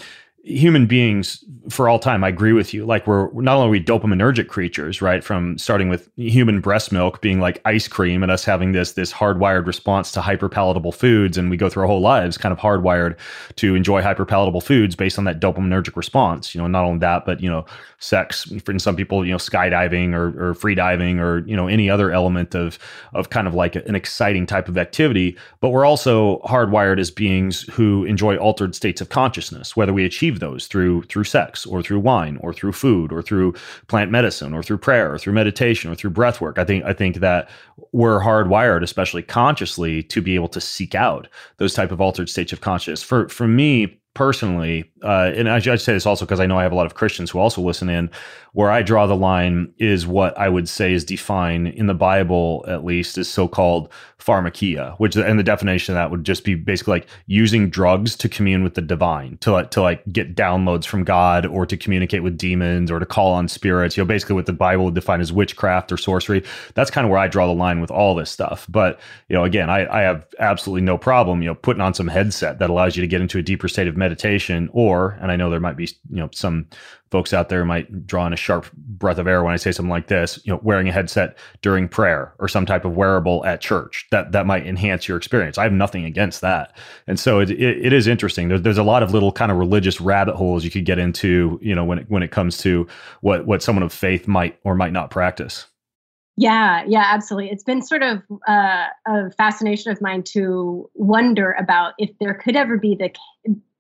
[0.45, 2.85] human beings for all time i agree with you.
[2.85, 7.41] Like we're not only we dopaminergic creatures right from starting with human breast milk being
[7.41, 11.57] like ice cream and us having this this hardwired response to hyperpalatable foods and we
[11.57, 13.17] go through our whole lives kind of hardwired
[13.57, 16.55] to enjoy hyperpalatable foods based on that dopaminergic response.
[16.55, 17.65] You know not only that but you know
[17.99, 21.89] sex for some people you know skydiving or, or free diving or you know any
[21.89, 22.79] other element of
[23.15, 25.39] of kind of like an exciting type of activity.
[25.61, 30.34] But we're also hardwired as beings who enjoy altered states of consciousness whether we achieve
[30.35, 33.55] achieve those through through sex or through wine or through food or through
[33.89, 36.59] plant medicine or through prayer or through meditation or through breath work.
[36.59, 37.49] I think I think that
[37.93, 42.53] we're hardwired, especially consciously, to be able to seek out those type of altered states
[42.53, 43.03] of consciousness.
[43.03, 46.73] For for me, personally, uh, and I say this also because I know I have
[46.73, 48.11] a lot of Christians who also listen in,
[48.53, 52.65] where I draw the line is what I would say is defined in the Bible,
[52.69, 56.55] at least, is so called pharmakeia, which, and the definition of that would just be
[56.55, 60.87] basically like using drugs to commune with the divine, to like, to like get downloads
[60.87, 64.37] from God or to communicate with demons or to call on spirits, you know, basically
[64.37, 66.43] what the Bible would define as witchcraft or sorcery.
[66.75, 68.67] That's kind of where I draw the line with all this stuff.
[68.69, 72.09] But, you know, again, I, I have absolutely no problem, you know, putting on some
[72.09, 75.37] headset that allows you to get into a deeper state of meditation, or, and I
[75.37, 76.67] know there might be, you know, some
[77.11, 79.91] folks out there might draw in a sharp breath of air when I say something
[79.99, 83.61] like this, you know, wearing a headset during prayer or some type of wearable at
[83.61, 85.57] church that that might enhance your experience.
[85.57, 86.77] I have nothing against that.
[87.07, 88.49] And so it, it, it is interesting.
[88.49, 91.59] There's, there's a lot of little kind of religious rabbit holes you could get into,
[91.63, 92.87] you know, when it, when it comes to
[93.21, 95.67] what, what someone of faith might or might not practice.
[96.37, 97.53] Yeah, yeah, absolutely.
[97.53, 102.57] It's been sort of uh, a fascination of mine to wonder about if there could
[102.57, 103.11] ever be the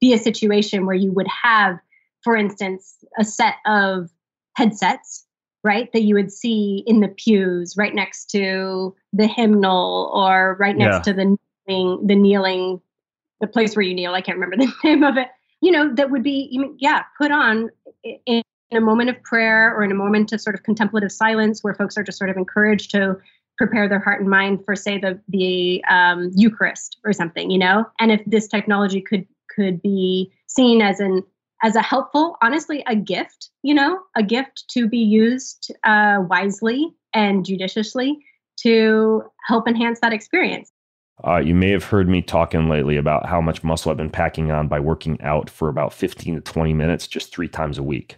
[0.05, 1.79] be a situation where you would have,
[2.23, 4.11] for instance, a set of
[4.55, 5.25] headsets,
[5.63, 10.77] right, that you would see in the pews right next to the hymnal or right
[10.77, 11.13] next yeah.
[11.13, 12.81] to the kneeling, the kneeling,
[13.41, 14.13] the place where you kneel.
[14.13, 15.29] I can't remember the name of it.
[15.63, 17.71] You know, that would be, yeah, put on
[18.27, 18.43] in,
[18.73, 21.97] a moment of prayer or in a moment of sort of contemplative silence where folks
[21.97, 23.17] are just sort of encouraged to
[23.57, 27.87] prepare their heart and mind for say the the um, eucharist or something you know
[28.01, 29.25] and if this technology could
[29.55, 31.23] could be seen as an
[31.63, 36.95] as a helpful honestly a gift you know a gift to be used uh, wisely
[37.15, 38.19] and judiciously
[38.57, 40.71] to help enhance that experience
[41.23, 44.51] uh, you may have heard me talking lately about how much muscle I've been packing
[44.51, 48.17] on by working out for about 15 to 20 minutes just three times a week.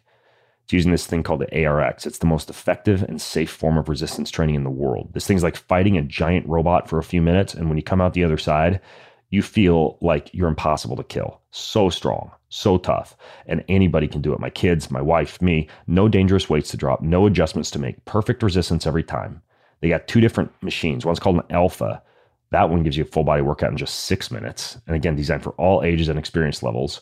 [0.65, 2.07] It's using this thing called the ARX.
[2.07, 5.11] It's the most effective and safe form of resistance training in the world.
[5.13, 7.55] This thing's like fighting a giant robot for a few minutes.
[7.55, 8.81] And when you come out the other side,
[9.31, 11.41] you feel like you're impossible to kill.
[11.51, 13.17] So strong, so tough.
[13.47, 14.41] And anybody can do it.
[14.41, 15.69] My kids, my wife, me.
[15.87, 18.05] No dangerous weights to drop, no adjustments to make.
[18.05, 19.43] Perfect resistance every time.
[19.81, 21.05] They got two different machines.
[21.05, 22.03] One's called an Alpha.
[22.51, 24.79] That one gives you a full body workout in just six minutes.
[24.87, 27.01] And again, designed for all ages and experience levels.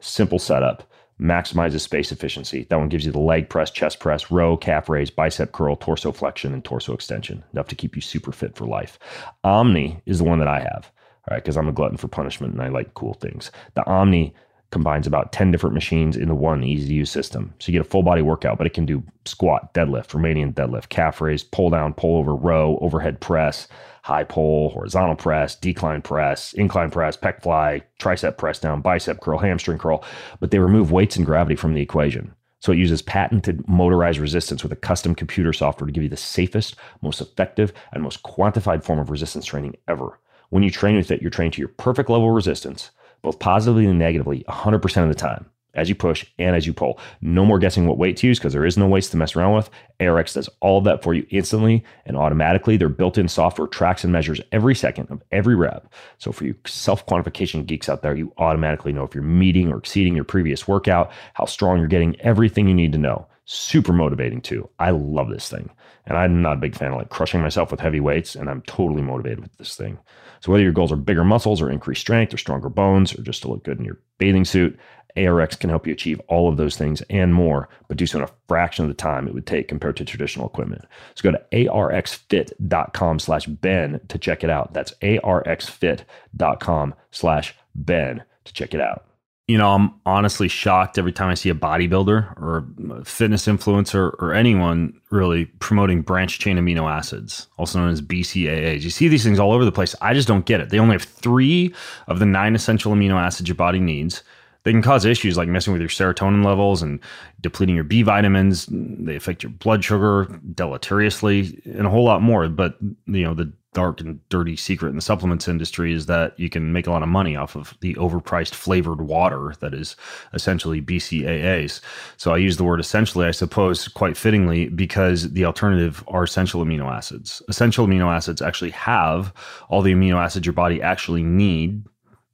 [0.00, 0.88] Simple setup
[1.20, 2.66] maximizes space efficiency.
[2.68, 6.12] That one gives you the leg press, chest press, row, calf raise, bicep curl, torso
[6.12, 8.98] flexion, and torso extension, enough to keep you super fit for life.
[9.42, 10.92] Omni is the one that I have,
[11.34, 13.50] right, because I'm a glutton for punishment and I like cool things.
[13.74, 14.34] The Omni
[14.70, 17.54] combines about 10 different machines into one easy to use system.
[17.58, 20.88] So you get a full body workout, but it can do squat, deadlift, Romanian deadlift,
[20.88, 23.68] calf raise, pull down, pull over, row, overhead press,
[24.02, 29.38] high pull, horizontal press, decline press, incline press, pec fly, tricep press down, bicep curl,
[29.38, 30.04] hamstring curl,
[30.40, 32.34] but they remove weights and gravity from the equation.
[32.60, 36.16] So it uses patented motorized resistance with a custom computer software to give you the
[36.16, 40.18] safest, most effective, and most quantified form of resistance training ever.
[40.50, 42.90] When you train with it, you're trained to your perfect level of resistance,
[43.22, 46.98] both positively and negatively, 100% of the time as you push and as you pull.
[47.20, 49.54] No more guessing what weight to use because there is no weights to mess around
[49.54, 49.70] with.
[50.00, 52.76] ARX does all of that for you instantly and automatically.
[52.76, 55.92] Their built in software tracks and measures every second of every rep.
[56.18, 59.78] So for you self quantification geeks out there, you automatically know if you're meeting or
[59.78, 63.26] exceeding your previous workout, how strong you're getting, everything you need to know.
[63.44, 64.68] Super motivating too.
[64.78, 65.70] I love this thing.
[66.06, 68.62] And I'm not a big fan of like crushing myself with heavy weights, and I'm
[68.62, 69.98] totally motivated with this thing.
[70.40, 73.42] So whether your goals are bigger muscles or increased strength or stronger bones or just
[73.42, 74.78] to look good in your bathing suit,
[75.16, 78.24] ARX can help you achieve all of those things and more, but do so in
[78.24, 80.84] a fraction of the time it would take compared to traditional equipment.
[81.14, 84.74] So go to arxfit.com slash Ben to check it out.
[84.74, 89.06] That's arxfit.com slash Ben to check it out.
[89.48, 92.66] You know, I'm honestly shocked every time I see a bodybuilder or
[92.98, 98.82] a fitness influencer or anyone really promoting branched chain amino acids, also known as BCAAs.
[98.82, 99.94] You see these things all over the place.
[100.00, 100.70] I just don't get it.
[100.70, 101.72] They only have three
[102.08, 104.24] of the nine essential amino acids your body needs
[104.66, 106.98] they can cause issues like messing with your serotonin levels and
[107.40, 108.66] depleting your B vitamins.
[108.68, 112.48] They affect your blood sugar deleteriously and a whole lot more.
[112.48, 112.76] But
[113.06, 116.72] you know, the dark and dirty secret in the supplements industry is that you can
[116.72, 119.96] make a lot of money off of the overpriced flavored water that is
[120.32, 121.82] essentially BCAAs.
[122.16, 126.64] So I use the word essentially, I suppose, quite fittingly, because the alternative are essential
[126.64, 127.42] amino acids.
[127.50, 129.30] Essential amino acids actually have
[129.68, 131.84] all the amino acids your body actually need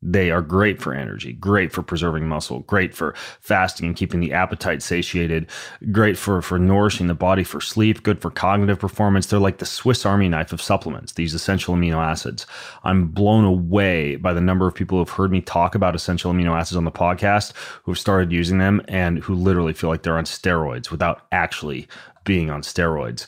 [0.02, 4.32] they are great for energy, great for preserving muscle, great for fasting and keeping the
[4.32, 5.46] appetite satiated,
[5.92, 9.26] great for, for nourishing the body for sleep, good for cognitive performance.
[9.26, 12.46] They're like the Swiss Army knife of supplements, these essential amino acids.
[12.82, 16.32] I'm blown away by the number of people who have heard me talk about essential
[16.32, 17.52] amino acids on the podcast
[17.84, 21.86] who've started using them and who literally feel like they're on steroids without actually
[22.24, 23.26] being on steroids.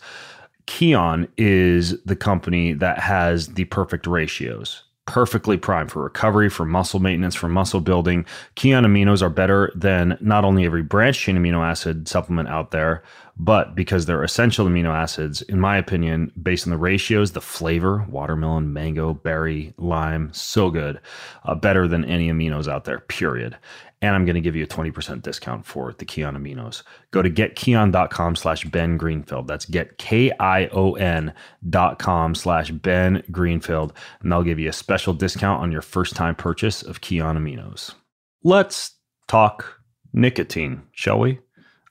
[0.67, 7.01] Kion is the company that has the perfect ratios perfectly primed for recovery, for muscle
[7.01, 8.25] maintenance, for muscle building.
[8.57, 13.03] Kion aminos are better than not only every branched chain amino acid supplement out there,
[13.37, 18.07] but because they're essential amino acids, in my opinion, based on the ratios, the flavor,
[18.09, 21.01] watermelon, mango, berry, lime, so good,
[21.45, 23.57] uh, better than any aminos out there, period
[24.05, 26.83] and I'm going to give you a 20% discount for the Kion aminos.
[27.11, 29.49] Go to getkion.com slash Ben Greenfield.
[29.49, 31.33] That's getkion
[31.71, 36.15] dot com slash Ben Greenfield, and they'll give you a special discount on your first
[36.15, 37.95] time purchase of Kion aminos.
[38.43, 38.93] let's
[39.27, 39.81] talk
[40.13, 41.39] nicotine, shall we?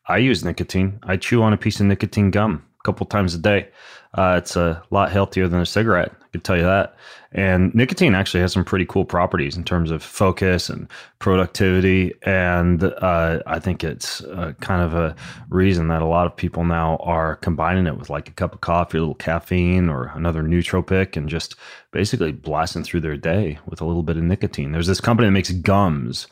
[0.07, 0.99] I use nicotine.
[1.03, 3.69] I chew on a piece of nicotine gum a couple times a day.
[4.13, 6.11] Uh, it's a lot healthier than a cigarette.
[6.33, 6.95] Can tell you that.
[7.31, 10.87] And nicotine actually has some pretty cool properties in terms of focus and
[11.19, 12.13] productivity.
[12.23, 15.15] And uh, I think it's uh, kind of a
[15.49, 18.61] reason that a lot of people now are combining it with like a cup of
[18.61, 21.55] coffee, a little caffeine, or another nootropic, and just
[21.91, 24.71] basically blasting through their day with a little bit of nicotine.
[24.71, 26.25] There's this company that makes gums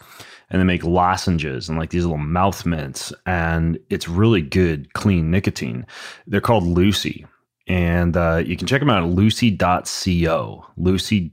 [0.50, 5.32] and they make lozenges and like these little mouth mints and it's really good clean
[5.32, 5.86] nicotine
[6.28, 7.26] they're called lucy
[7.72, 11.24] and uh, you can check them out at lucy.co lucy.co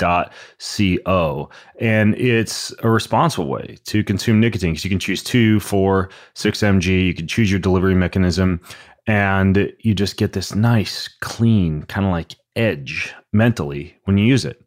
[1.80, 6.60] and it's a responsible way to consume nicotine because you can choose two four six
[6.60, 8.60] mg you can choose your delivery mechanism
[9.08, 14.44] and you just get this nice clean kind of like edge mentally when you use
[14.44, 14.62] it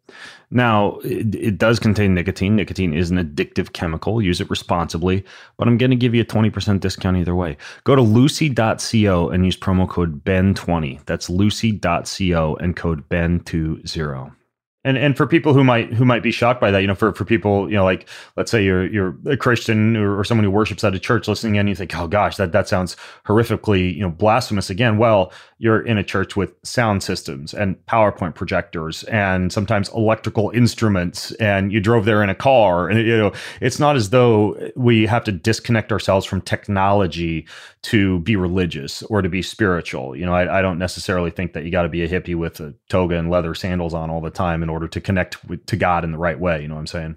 [0.52, 2.58] now, it, it, does contain nicotine.
[2.58, 4.22] Nicotine is an addictive chemical.
[4.22, 5.24] Use it responsibly,
[5.58, 7.56] but I'm going to give you a 20% discount either way.
[7.86, 11.06] Go to lucy.co and use promo code BEN20.
[11.06, 14.41] That's lucy.co and code BEN20
[14.84, 17.14] and and for people who might who might be shocked by that you know for
[17.14, 20.52] for people you know like let's say you're you're a christian or, or, someone who
[20.52, 24.02] worships at a church listening and you think oh gosh that that sounds horrifically you
[24.02, 24.70] know blasphemous.
[24.70, 30.50] Again well you're in a church with sound systems and powerpoint projectors and sometimes electrical
[30.52, 34.58] instruments and you drove there in a car and you know it's not as though
[34.76, 37.46] we have to disconnect ourselves from technology
[37.84, 40.16] to be religious or to be spiritual.
[40.16, 42.60] You know i, I don't necessarily think that you got to be a hippie with
[42.60, 45.76] a toga and leather sandals on all the time and order to connect with, to
[45.76, 46.62] God in the right way.
[46.62, 47.16] You know what I'm saying?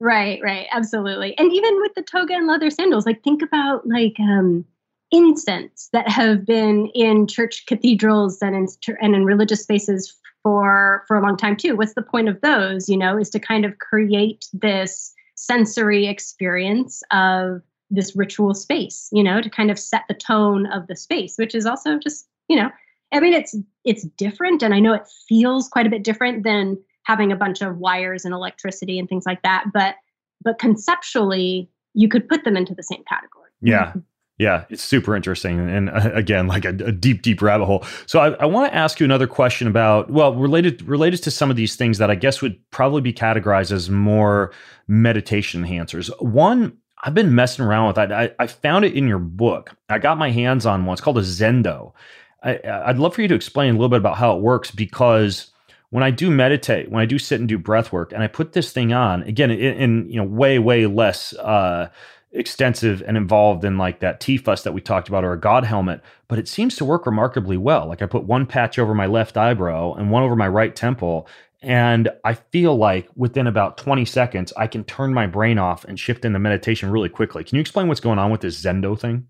[0.00, 1.36] Right, right, absolutely.
[1.36, 4.64] And even with the toga and leather sandals, like think about like um,
[5.10, 8.66] incense that have been in church cathedrals and in
[9.00, 11.76] and in religious spaces for for a long time too.
[11.76, 12.88] What's the point of those?
[12.88, 19.10] You know, is to kind of create this sensory experience of this ritual space.
[19.12, 22.26] You know, to kind of set the tone of the space, which is also just
[22.48, 22.70] you know
[23.12, 26.78] I mean, it's it's different, and I know it feels quite a bit different than
[27.10, 29.64] having a bunch of wires and electricity and things like that.
[29.74, 29.96] But
[30.42, 33.50] but conceptually, you could put them into the same category.
[33.60, 33.94] Yeah.
[34.38, 37.84] Yeah, it's super interesting, and uh, again, like a, a, deep, deep rabbit hole.
[38.06, 41.50] So I, I want to ask you another question about, well, related related to some
[41.50, 44.50] of these things that I guess would probably be categorized as more
[44.88, 46.08] meditation enhancers.
[46.22, 47.98] One, I've been messing around with.
[47.98, 49.76] I, I found it in your book.
[49.90, 50.94] I got my hands on one.
[50.94, 51.92] It's called a Zendo,
[52.42, 55.50] I, would love for you to explain a little bit about how it works because
[55.90, 58.52] when I do meditate, when I do sit and do breath work, and I put
[58.52, 61.90] this thing on again in, in you know way way less uh,
[62.32, 66.00] extensive and involved in like that TFUS that we talked about or a God helmet,
[66.28, 67.86] but it seems to work remarkably well.
[67.86, 71.26] Like I put one patch over my left eyebrow and one over my right temple,
[71.60, 75.98] and I feel like within about 20 seconds, I can turn my brain off and
[75.98, 77.44] shift into meditation really quickly.
[77.44, 79.26] Can you explain what's going on with this Zendo thing?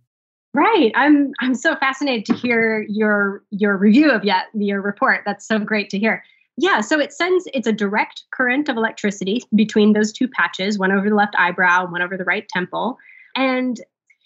[0.53, 0.91] Right.
[0.97, 5.21] I'm I'm so fascinated to hear your your review of yet your report.
[5.25, 6.25] That's so great to hear.
[6.61, 10.93] Yeah, so it sends it's a direct current of electricity between those two patches, one
[10.93, 12.99] over the left eyebrow, and one over the right temple.
[13.35, 13.81] And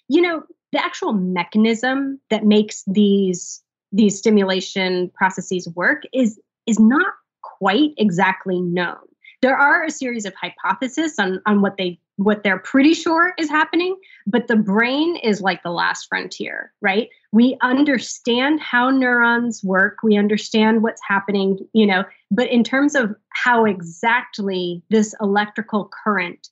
[0.08, 3.62] you know, the actual mechanism that makes these
[3.92, 7.06] these stimulation processes work is is not
[7.42, 8.96] quite exactly known.
[9.44, 13.50] There are a series of hypotheses on, on what they what they're pretty sure is
[13.50, 13.94] happening,
[14.26, 17.10] but the brain is like the last frontier, right?
[17.30, 23.14] We understand how neurons work, we understand what's happening, you know, but in terms of
[23.34, 26.48] how exactly this electrical current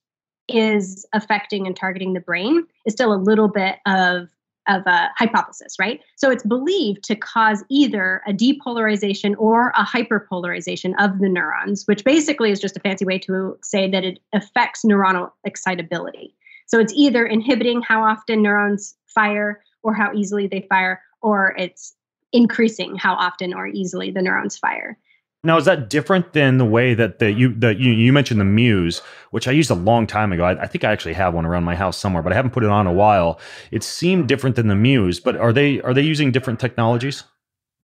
[0.48, 4.28] is affecting and targeting the brain is still a little bit of
[4.68, 6.00] of a hypothesis, right?
[6.16, 12.04] So it's believed to cause either a depolarization or a hyperpolarization of the neurons, which
[12.04, 16.34] basically is just a fancy way to say that it affects neuronal excitability.
[16.66, 21.94] So it's either inhibiting how often neurons fire or how easily they fire, or it's
[22.32, 24.96] increasing how often or easily the neurons fire.
[25.44, 29.00] Now, is that different than the way that the you you, you mentioned the Muse,
[29.32, 30.44] which I used a long time ago?
[30.44, 32.62] I, I, think I actually have one around my house somewhere, but I haven't put
[32.62, 33.40] it on a while.
[33.72, 37.24] It seemed different than the Muse, but are they are they using different technologies?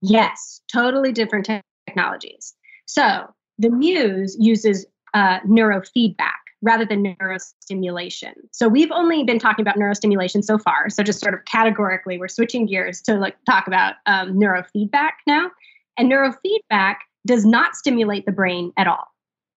[0.01, 2.55] Yes, totally different te- technologies.
[2.87, 6.31] So the Muse uses uh, neurofeedback
[6.63, 8.33] rather than neurostimulation.
[8.51, 10.89] So we've only been talking about neurostimulation so far.
[10.89, 15.51] So just sort of categorically, we're switching gears to like talk about um, neurofeedback now.
[15.97, 16.95] And neurofeedback
[17.25, 19.07] does not stimulate the brain at all.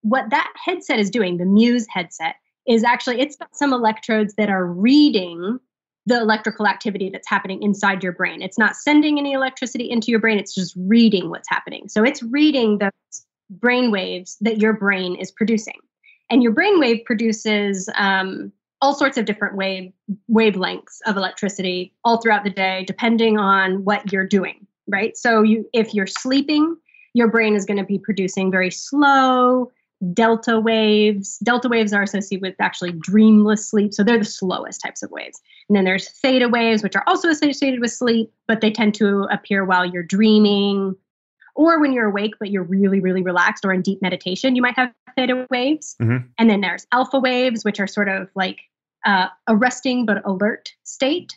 [0.03, 2.37] What that headset is doing, the Muse headset,
[2.67, 5.59] is actually it's got some electrodes that are reading
[6.07, 8.41] the electrical activity that's happening inside your brain.
[8.41, 11.89] It's not sending any electricity into your brain, it's just reading what's happening.
[11.89, 12.93] So it's reading the
[13.51, 15.79] brain waves that your brain is producing.
[16.31, 19.93] And your brain wave produces um, all sorts of different wave
[20.31, 24.67] wavelengths of electricity all throughout the day, depending on what you're doing.
[24.89, 25.17] Right.
[25.17, 26.77] So you, if you're sleeping,
[27.17, 29.73] your brain is going to be producing very slow
[30.13, 31.39] delta waves.
[31.39, 33.95] Delta waves are associated with actually dreamless sleep.
[33.95, 35.41] So they're the slowest types of waves.
[35.71, 39.27] And then there's theta waves, which are also associated with sleep, but they tend to
[39.31, 40.95] appear while you're dreaming
[41.55, 44.55] or when you're awake, but you're really, really relaxed or in deep meditation.
[44.55, 45.97] You might have theta waves.
[46.03, 46.27] Mm-hmm.
[46.37, 48.59] And then there's alpha waves, which are sort of like
[49.07, 51.33] uh, a resting but alert state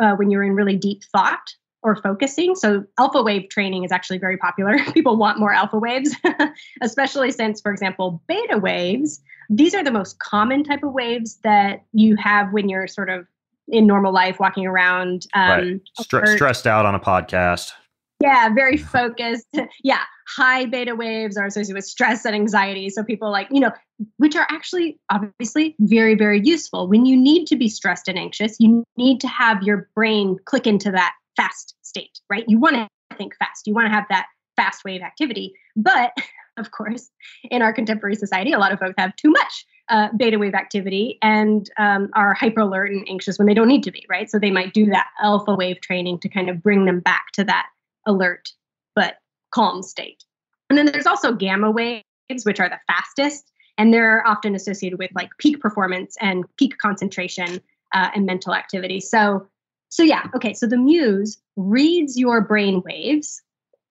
[0.00, 2.56] uh, when you're in really deep thought or focusing.
[2.56, 4.78] So alpha wave training is actually very popular.
[4.94, 6.16] People want more alpha waves,
[6.82, 11.84] especially since, for example, beta waves, these are the most common type of waves that
[11.92, 13.26] you have when you're sort of
[13.68, 15.26] in normal life walking around.
[15.34, 15.80] Um, right.
[16.00, 17.72] Stre- stressed out on a podcast.
[18.20, 19.46] Yeah, very focused.
[19.82, 22.88] yeah, high beta waves are associated with stress and anxiety.
[22.88, 23.72] So people like, you know,
[24.16, 26.88] which are actually obviously very, very useful.
[26.88, 30.66] When you need to be stressed and anxious, you need to have your brain click
[30.66, 32.44] into that fast state, right?
[32.48, 33.66] You want to think fast.
[33.66, 34.26] You want to have that
[34.56, 35.54] fast wave activity.
[35.76, 36.12] But
[36.56, 37.10] of course,
[37.50, 41.18] in our contemporary society, a lot of folks have too much uh, beta wave activity
[41.20, 44.30] and um, are hyper alert and anxious when they don't need to be, right?
[44.30, 47.44] So they might do that alpha wave training to kind of bring them back to
[47.44, 47.66] that
[48.06, 48.48] alert
[48.94, 49.16] but
[49.50, 50.24] calm state.
[50.70, 52.04] And then there's also gamma waves,
[52.44, 57.60] which are the fastest, and they're often associated with like peak performance and peak concentration
[57.92, 59.00] uh, and mental activity.
[59.00, 59.46] So
[59.94, 60.52] so yeah, okay.
[60.54, 63.40] So the Muse reads your brain waves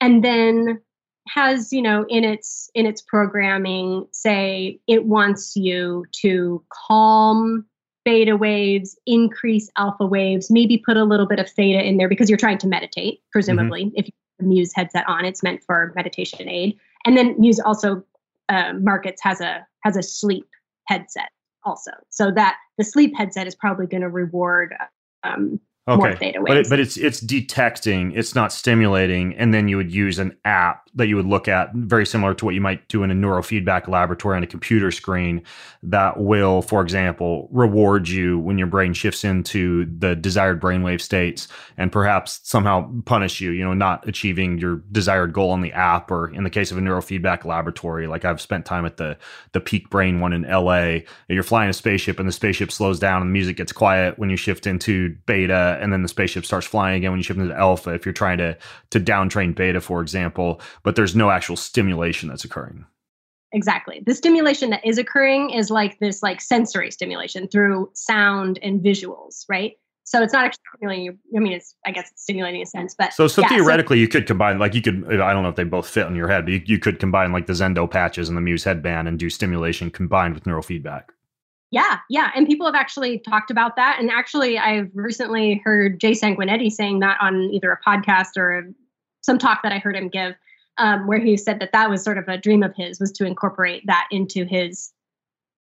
[0.02, 0.82] and then
[1.30, 7.66] has, you know, in its in its programming, say it wants you to calm
[8.04, 12.30] beta waves, increase alpha waves, maybe put a little bit of theta in there because
[12.30, 13.86] you're trying to meditate, presumably.
[13.86, 13.96] Mm-hmm.
[13.96, 16.78] If you have the Muse headset on, it's meant for meditation aid.
[17.06, 18.04] And then Muse also
[18.50, 20.50] uh, markets has a has a sleep
[20.86, 21.30] headset
[21.64, 24.76] also, so that the sleep headset is probably going to reward
[25.24, 26.36] um, okay.
[26.46, 30.38] But, it, but it's it's detecting, it's not stimulating, and then you would use an
[30.46, 33.14] app that you would look at, very similar to what you might do in a
[33.14, 35.42] neurofeedback laboratory on a computer screen,
[35.82, 41.48] that will, for example, reward you when your brain shifts into the desired brainwave states,
[41.78, 46.12] and perhaps somehow punish you, you know, not achieving your desired goal on the app,
[46.12, 49.18] or in the case of a neurofeedback laboratory, like I've spent time at the
[49.54, 51.06] the Peak Brain one in L.A.
[51.28, 54.30] You're flying a spaceship, and the spaceship slows down, and the music gets quiet when
[54.30, 57.56] you shift into beta and then the spaceship starts flying again when you shift into
[57.56, 58.58] alpha if you're trying to
[58.90, 62.86] to downtrain beta for example but there's no actual stimulation that's occurring
[63.52, 68.82] exactly the stimulation that is occurring is like this like sensory stimulation through sound and
[68.82, 72.66] visuals right so it's not actually stimulating i mean it's i guess it's stimulating a
[72.66, 75.44] sense but so so yeah, theoretically so, you could combine like you could i don't
[75.44, 77.54] know if they both fit on your head but you, you could combine like the
[77.54, 81.06] zendo patches and the muse headband and do stimulation combined with neurofeedback
[81.74, 82.30] yeah, yeah.
[82.36, 83.98] And people have actually talked about that.
[84.00, 88.72] And actually, I've recently heard Jay Sanguinetti saying that on either a podcast or
[89.22, 90.36] some talk that I heard him give,
[90.78, 93.26] um, where he said that that was sort of a dream of his was to
[93.26, 94.92] incorporate that into his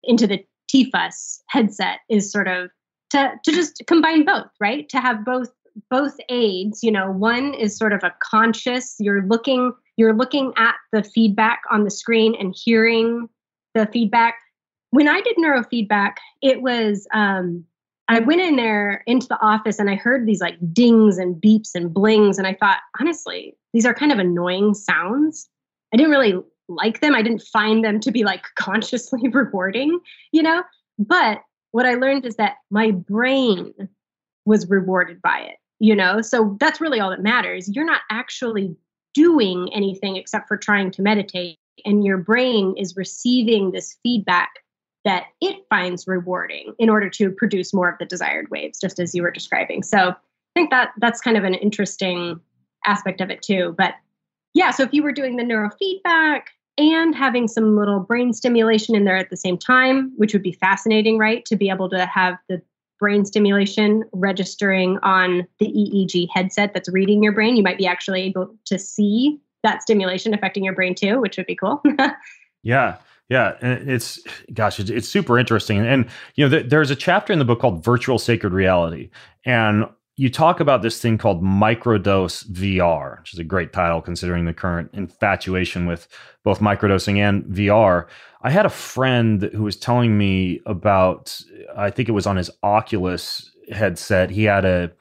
[0.04, 2.70] into the TFUS headset is sort of
[3.10, 4.88] to to just combine both, right?
[4.88, 5.50] To have both
[5.90, 6.82] both aids.
[6.82, 8.96] You know, one is sort of a conscious.
[8.98, 13.28] You're looking you're looking at the feedback on the screen and hearing
[13.74, 14.36] the feedback
[14.92, 17.64] when I did neurofeedback, it was um,
[18.12, 21.70] I went in there into the office and I heard these like dings and beeps
[21.74, 25.48] and blings, and I thought, honestly, these are kind of annoying sounds.
[25.94, 26.34] I didn't really
[26.68, 27.14] like them.
[27.14, 29.98] I didn't find them to be like consciously rewarding,
[30.30, 30.62] you know.
[30.98, 31.40] But
[31.70, 33.72] what I learned is that my brain
[34.44, 36.20] was rewarded by it, you know.
[36.20, 37.74] So that's really all that matters.
[37.74, 38.76] You're not actually
[39.14, 41.56] doing anything except for trying to meditate,
[41.86, 44.50] and your brain is receiving this feedback
[45.04, 49.14] that it finds rewarding in order to produce more of the desired waves, just as
[49.14, 49.82] you were describing.
[49.82, 50.14] So I
[50.54, 52.40] think that that's kind of an interesting
[52.86, 53.74] aspect of it too.
[53.76, 53.94] But
[54.54, 56.42] yeah, so if you were doing the neurofeedback
[56.78, 60.52] and having some little brain stimulation in there at the same time, which would be
[60.52, 61.44] fascinating, right?
[61.46, 62.62] To be able to have the
[62.98, 68.22] brain stimulation registering on the EEG headset that's reading your brain, you might be actually
[68.22, 71.82] able to see that stimulation affecting your brain too, which would be cool.
[72.62, 72.96] yeah.
[73.32, 74.20] Yeah, it's
[74.52, 77.60] gosh, it's, it's super interesting, and, you know, th- there's a chapter in the book
[77.60, 79.08] called "Virtual Sacred Reality,"
[79.46, 84.44] and you talk about this thing called microdose VR, which is a great title considering
[84.44, 86.08] the current infatuation with
[86.44, 88.06] both microdosing and VR.
[88.42, 91.40] I had a friend who was telling me about,
[91.74, 94.28] I think it was on his Oculus headset.
[94.28, 94.92] He had a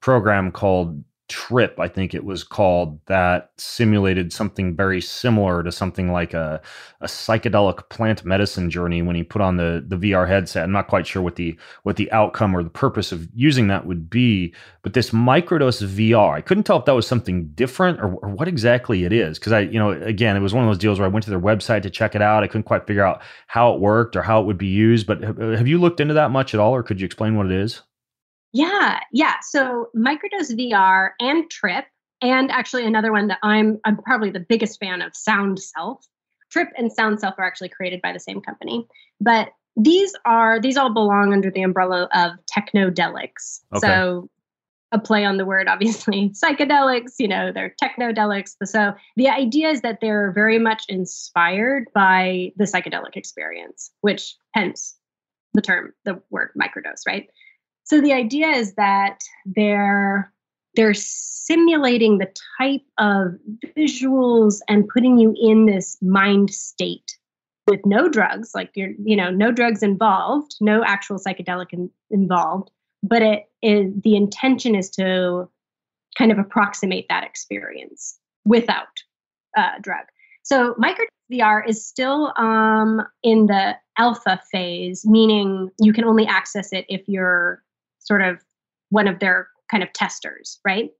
[0.00, 6.12] program called trip i think it was called that simulated something very similar to something
[6.12, 6.60] like a,
[7.00, 10.62] a psychedelic plant medicine journey when he put on the the vr headset.
[10.62, 13.86] I'm not quite sure what the what the outcome or the purpose of using that
[13.86, 18.14] would be but this microdose vr i couldn't tell if that was something different or,
[18.16, 20.78] or what exactly it is because i you know again it was one of those
[20.78, 22.44] deals where i went to their website to check it out.
[22.44, 25.22] I couldn't quite figure out how it worked or how it would be used but
[25.22, 27.82] have you looked into that much at all or could you explain what it is
[28.52, 29.34] yeah, yeah.
[29.42, 31.84] So microdose VR and Trip,
[32.22, 36.06] and actually another one that I'm I'm probably the biggest fan of, Sound Self.
[36.50, 38.86] Trip and Sound Self are actually created by the same company,
[39.20, 43.60] but these are these all belong under the umbrella of technodelics.
[43.74, 43.86] Okay.
[43.86, 44.30] So
[44.92, 47.14] a play on the word, obviously, psychedelics.
[47.18, 48.54] You know, they're technodelics.
[48.64, 54.96] So the idea is that they're very much inspired by the psychedelic experience, which hence
[55.54, 57.28] the term, the word microdose, right?
[57.86, 60.32] So the idea is that they're
[60.74, 63.38] they're simulating the type of
[63.76, 67.16] visuals and putting you in this mind state
[67.66, 72.70] with no drugs like you're you know no drugs involved no actual psychedelic in, involved
[73.02, 75.48] but it is the intention is to
[76.16, 78.88] kind of approximate that experience without
[79.56, 80.06] uh, drug.
[80.42, 86.72] So micro VR is still um, in the alpha phase, meaning you can only access
[86.72, 87.62] it if you're
[88.06, 88.42] sort of
[88.90, 90.90] one of their kind of testers, right?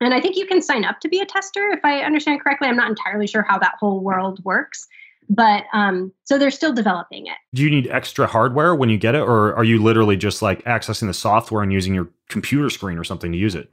[0.00, 2.68] And I think you can sign up to be a tester if I understand correctly.
[2.68, 4.86] I'm not entirely sure how that whole world works,
[5.28, 7.36] but um, so they're still developing it.
[7.54, 10.64] Do you need extra hardware when you get it, or are you literally just like
[10.64, 13.70] accessing the software and using your computer screen or something to use it?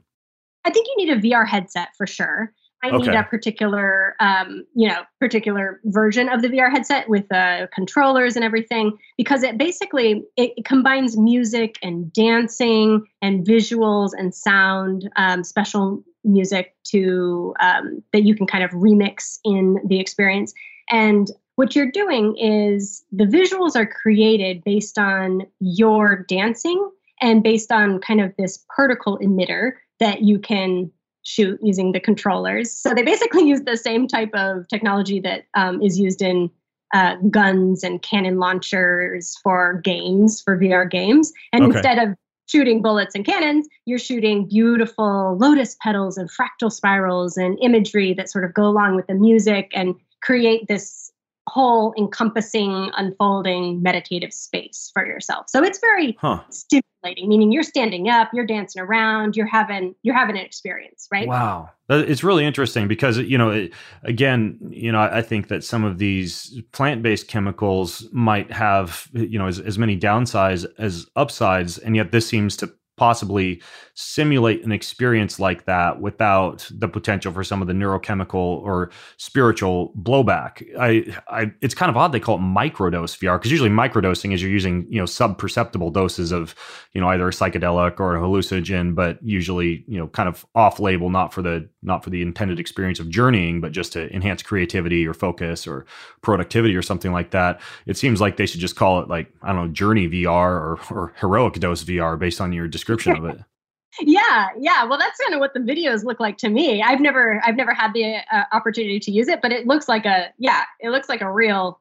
[0.64, 2.52] I think you need a VR headset for sure.
[2.82, 3.10] I okay.
[3.10, 7.66] need a particular, um, you know, particular version of the VR headset with the uh,
[7.74, 14.34] controllers and everything because it basically it, it combines music and dancing and visuals and
[14.34, 20.54] sound, um, special music to um, that you can kind of remix in the experience.
[20.90, 27.70] And what you're doing is the visuals are created based on your dancing and based
[27.70, 30.90] on kind of this particle emitter that you can
[31.22, 32.72] shoot using the controllers.
[32.72, 36.50] So they basically use the same type of technology that um, is used in
[36.92, 41.32] uh, guns and cannon launchers for games, for VR games.
[41.52, 41.76] And okay.
[41.76, 42.16] instead of
[42.46, 48.28] shooting bullets and cannons, you're shooting beautiful lotus petals and fractal spirals and imagery that
[48.28, 51.09] sort of go along with the music and create this
[51.50, 55.46] whole encompassing, unfolding meditative space for yourself.
[55.48, 56.40] So it's very huh.
[56.50, 61.26] stimulating, meaning you're standing up, you're dancing around, you're having you're having an experience, right?
[61.26, 61.70] Wow.
[61.88, 63.72] It's really interesting because you know, it,
[64.04, 69.48] again, you know, I think that some of these plant-based chemicals might have, you know,
[69.48, 73.62] as, as many downsides as upsides, and yet this seems to possibly
[73.94, 79.94] simulate an experience like that without the potential for some of the neurochemical or spiritual
[79.98, 80.62] blowback.
[80.78, 84.42] I, I it's kind of odd they call it microdose VR because usually microdosing is
[84.42, 86.54] you're using you know sub-perceptible doses of
[86.92, 91.08] you know either a psychedelic or a hallucinogen, but usually you know kind of off-label,
[91.08, 95.06] not for the not for the intended experience of journeying, but just to enhance creativity
[95.06, 95.86] or focus or
[96.22, 97.60] productivity or something like that.
[97.86, 100.78] It seems like they should just call it like I don't know Journey VR or
[100.90, 103.38] or Heroic Dose VR based on your description of it.
[104.02, 107.42] yeah yeah well that's kind of what the videos look like to me i've never
[107.44, 110.62] i've never had the uh, opportunity to use it but it looks like a yeah
[110.78, 111.79] it looks like a real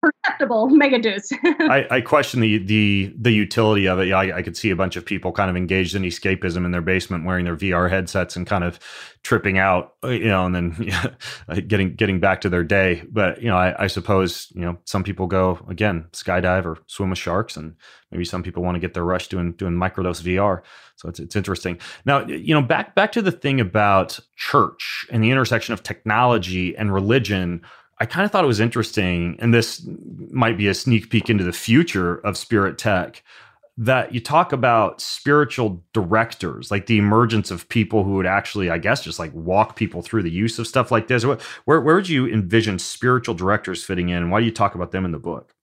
[0.00, 1.32] perceptible mega dose.
[1.44, 4.08] I, I, question the the the utility of it.
[4.08, 6.70] Yeah, I, I, could see a bunch of people kind of engaged in escapism in
[6.70, 8.78] their basement, wearing their VR headsets and kind of
[9.22, 13.02] tripping out, uh, you know, and then yeah, getting getting back to their day.
[13.10, 17.10] But you know, I, I, suppose you know some people go again skydive or swim
[17.10, 17.76] with sharks, and
[18.10, 20.62] maybe some people want to get their rush doing doing microdose VR.
[20.96, 21.78] So it's it's interesting.
[22.04, 26.76] Now, you know, back back to the thing about church and the intersection of technology
[26.76, 27.62] and religion
[28.00, 29.86] I kind of thought it was interesting, and this
[30.30, 33.22] might be a sneak peek into the future of spirit tech,
[33.76, 38.78] that you talk about spiritual directors, like the emergence of people who would actually, I
[38.78, 41.24] guess, just like walk people through the use of stuff like this.
[41.24, 44.30] Where, where would you envision spiritual directors fitting in?
[44.30, 45.54] Why do you talk about them in the book?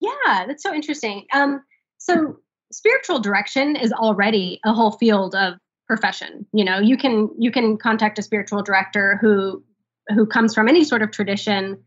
[0.00, 1.24] Yeah, that's so interesting.
[1.32, 1.62] Um,
[1.98, 2.36] so
[2.72, 5.54] spiritual direction is already a whole field of
[5.86, 6.46] profession.
[6.52, 9.62] You know, you can you can contact a spiritual director who
[10.08, 11.82] who comes from any sort of tradition.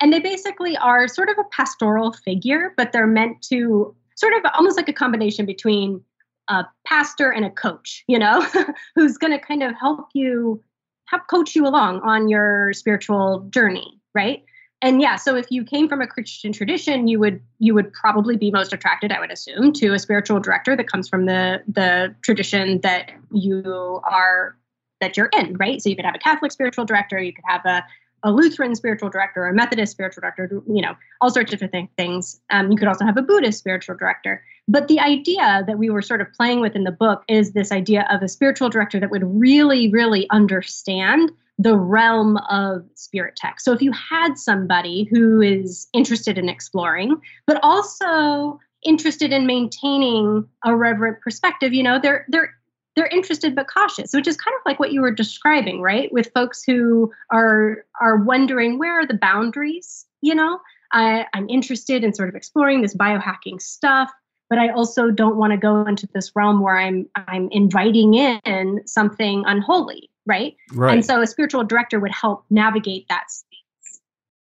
[0.00, 4.50] And they basically are sort of a pastoral figure, but they're meant to sort of
[4.54, 6.02] almost like a combination between
[6.48, 8.46] a pastor and a coach, you know,
[8.94, 10.62] who's going to kind of help you,
[11.06, 14.44] help coach you along on your spiritual journey, right?
[14.82, 18.36] and yeah so if you came from a christian tradition you would you would probably
[18.36, 22.14] be most attracted i would assume to a spiritual director that comes from the the
[22.22, 24.56] tradition that you are
[25.02, 25.82] that you're in, right?
[25.82, 27.84] So you could have a Catholic spiritual director, you could have a
[28.24, 32.40] a Lutheran spiritual director, a Methodist spiritual director, you know, all sorts of different things.
[32.50, 34.44] Um, you could also have a Buddhist spiritual director.
[34.68, 37.72] But the idea that we were sort of playing with in the book is this
[37.72, 43.60] idea of a spiritual director that would really, really understand the realm of spirit tech.
[43.60, 50.48] So if you had somebody who is interested in exploring, but also interested in maintaining
[50.64, 52.54] a reverent perspective, you know, they're they're
[52.94, 56.12] they're interested but cautious, which is kind of like what you were describing, right?
[56.12, 60.60] With folks who are are wondering where are the boundaries, you know?
[60.92, 64.10] I, I'm interested in sort of exploring this biohacking stuff,
[64.50, 68.82] but I also don't want to go into this realm where I'm I'm inviting in
[68.86, 70.54] something unholy, right?
[70.72, 70.92] Right.
[70.92, 74.00] And so a spiritual director would help navigate that space.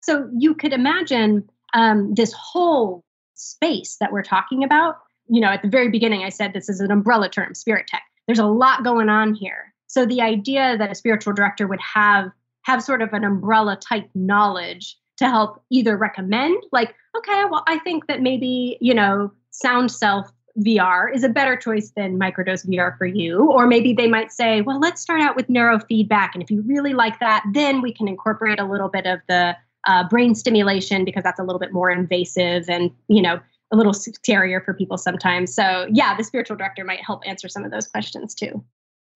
[0.03, 4.99] So you could imagine um, this whole space that we're talking about.
[5.28, 8.05] You know, at the very beginning, I said this is an umbrella term, spirit tech.
[8.28, 9.74] There's a lot going on here.
[9.88, 12.30] So the idea that a spiritual director would have
[12.62, 17.78] have sort of an umbrella type knowledge to help either recommend, like, okay, well, I
[17.78, 22.96] think that maybe, you know, Sound Self VR is a better choice than microdose VR
[22.98, 23.50] for you.
[23.50, 26.30] Or maybe they might say, well, let's start out with neurofeedback.
[26.34, 29.56] And if you really like that, then we can incorporate a little bit of the
[29.86, 33.40] uh, brain stimulation because that's a little bit more invasive and, you know,
[33.70, 35.54] a little scarier for people sometimes.
[35.54, 38.64] So, yeah, the spiritual director might help answer some of those questions too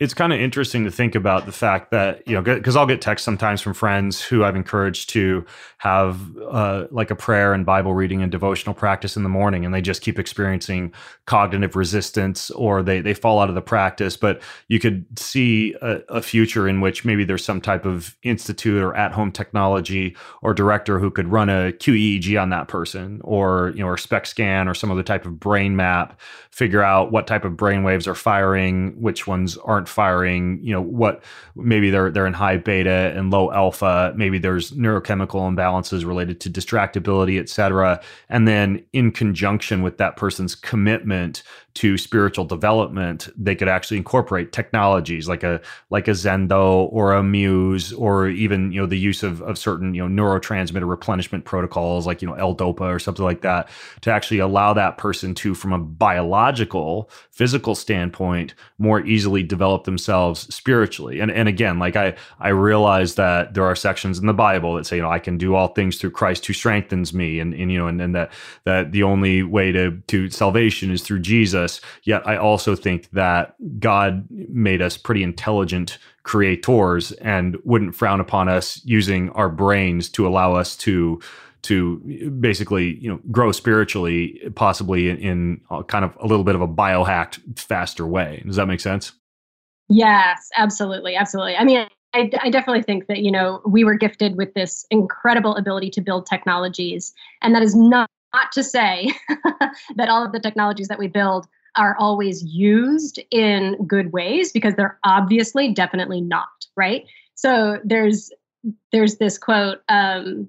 [0.03, 3.01] it's kind of interesting to think about the fact that you know because i'll get
[3.01, 5.45] texts sometimes from friends who i've encouraged to
[5.79, 9.73] have uh, like a prayer and bible reading and devotional practice in the morning and
[9.73, 10.93] they just keep experiencing
[11.27, 14.17] cognitive resistance or they they fall out of the practice.
[14.17, 18.83] But you could see a, a future in which maybe there's some type of institute
[18.83, 23.83] or at-home technology or director who could run a qeeg on that person or you
[23.83, 27.45] know or SPECT scan or some other type of brain map figure out what type
[27.45, 31.23] of brain waves are firing which ones aren't firing you know what
[31.55, 36.51] maybe they're they're in high beta and low alpha maybe there's neurochemical imbalances related to
[36.51, 38.01] distractibility et cetera.
[38.29, 41.43] And then in conjunction with that person's commitment
[41.75, 47.23] to spiritual development, they could actually incorporate technologies like a like a Zendo or a
[47.23, 52.07] Muse or even you know the use of, of certain you know neurotransmitter replenishment protocols
[52.07, 53.71] like you know L-DOPA or something like that
[54.03, 60.53] to actually allow that person to, from a biological physical standpoint, more easily develop themselves
[60.55, 61.21] spiritually.
[61.21, 64.85] And and again, like I I realize that there are sections in the Bible that
[64.85, 67.73] say you know I can do all things through Christ who strengthens me, and, and
[67.73, 68.31] you know and, and that
[68.65, 71.81] that the only way to to salvation is through Jesus us.
[72.05, 78.49] Yet I also think that God made us pretty intelligent creators and wouldn't frown upon
[78.49, 81.21] us using our brains to allow us to
[81.63, 81.99] to
[82.41, 86.69] basically you know grow spiritually possibly in, in kind of a little bit of a
[86.69, 89.13] biohacked faster way does that make sense
[89.89, 94.37] yes absolutely absolutely i mean I, I, definitely think that you know we were gifted
[94.37, 99.13] with this incredible ability to build technologies and that is not not to say
[99.97, 104.75] that all of the technologies that we build are always used in good ways because
[104.75, 107.05] they're obviously definitely not right?
[107.35, 108.31] So there's
[108.93, 110.49] there's this quote um,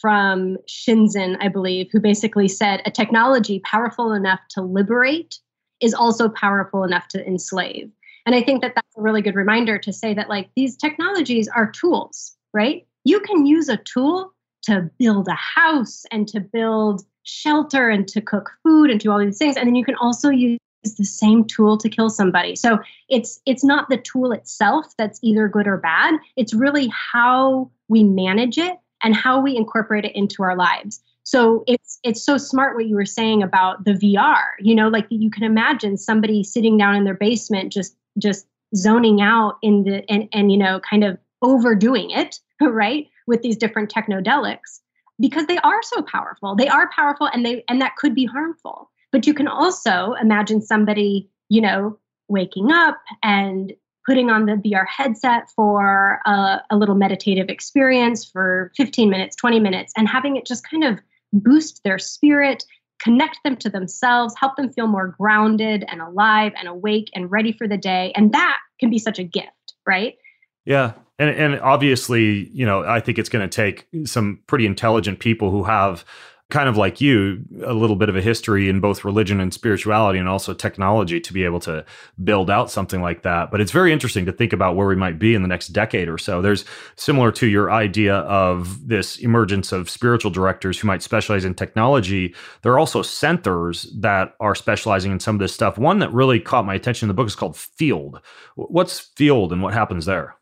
[0.00, 5.38] from shinzen i believe who basically said a technology powerful enough to liberate
[5.80, 7.90] is also powerful enough to enslave.
[8.26, 11.48] And i think that that's a really good reminder to say that like these technologies
[11.48, 12.86] are tools right?
[13.04, 14.32] You can use a tool
[14.62, 19.18] to build a house and to build shelter and to cook food and do all
[19.18, 19.56] these things.
[19.56, 20.58] And then you can also use
[20.96, 22.56] the same tool to kill somebody.
[22.56, 26.14] So it's it's not the tool itself that's either good or bad.
[26.36, 31.00] It's really how we manage it and how we incorporate it into our lives.
[31.24, 34.42] So it's it's so smart what you were saying about the VR.
[34.58, 39.20] You know, like you can imagine somebody sitting down in their basement just just zoning
[39.20, 43.08] out in the and and you know kind of overdoing it, right?
[43.26, 44.80] With these different technodelics
[45.20, 46.56] because they are so powerful.
[46.56, 48.90] They are powerful and they and that could be harmful.
[49.10, 53.72] But you can also imagine somebody, you know, waking up and
[54.06, 59.60] putting on the VR headset for a, a, little meditative experience for 15 minutes, 20
[59.60, 60.98] minutes, and having it just kind of
[61.32, 62.64] boost their spirit,
[63.00, 67.52] connect them to themselves, help them feel more grounded and alive and awake and ready
[67.52, 68.12] for the day.
[68.16, 70.16] And that can be such a gift, right?
[70.64, 70.92] Yeah.
[71.22, 75.50] And, and obviously, you know, I think it's going to take some pretty intelligent people
[75.52, 76.04] who have
[76.50, 80.18] kind of like you, a little bit of a history in both religion and spirituality
[80.18, 81.82] and also technology to be able to
[82.24, 83.50] build out something like that.
[83.50, 86.08] But it's very interesting to think about where we might be in the next decade
[86.08, 86.42] or so.
[86.42, 86.64] There's
[86.96, 92.34] similar to your idea of this emergence of spiritual directors who might specialize in technology.
[92.62, 95.78] There are also centers that are specializing in some of this stuff.
[95.78, 98.20] One that really caught my attention in the book is called Field.
[98.56, 100.36] What's Field and what happens there?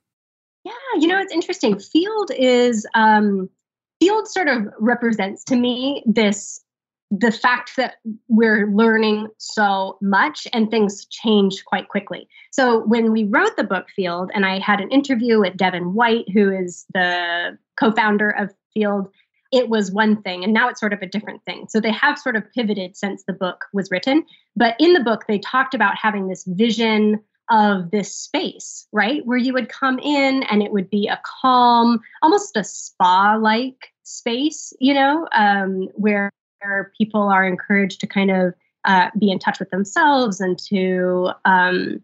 [1.31, 1.79] Interesting.
[1.79, 3.49] Field is um,
[4.01, 6.61] field sort of represents to me this
[7.11, 7.97] the fact that
[8.29, 12.29] we're learning so much and things change quite quickly.
[12.53, 16.29] So when we wrote the book Field, and I had an interview with Devin White,
[16.33, 19.09] who is the co-founder of Field,
[19.51, 21.67] it was one thing, and now it's sort of a different thing.
[21.69, 24.25] So they have sort of pivoted since the book was written.
[24.55, 27.21] But in the book, they talked about having this vision
[27.51, 29.25] of this space, right?
[29.27, 33.93] Where you would come in and it would be a calm, almost a spa like
[34.05, 36.31] space, you know, um, where,
[36.63, 41.31] where people are encouraged to kind of uh, be in touch with themselves and to
[41.45, 42.01] um,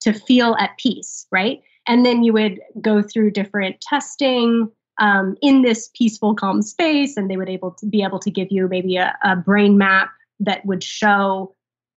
[0.00, 1.62] to feel at peace, right?
[1.88, 7.30] And then you would go through different testing um, in this peaceful, calm space, and
[7.30, 10.64] they would able to be able to give you maybe a, a brain map that
[10.64, 11.54] would show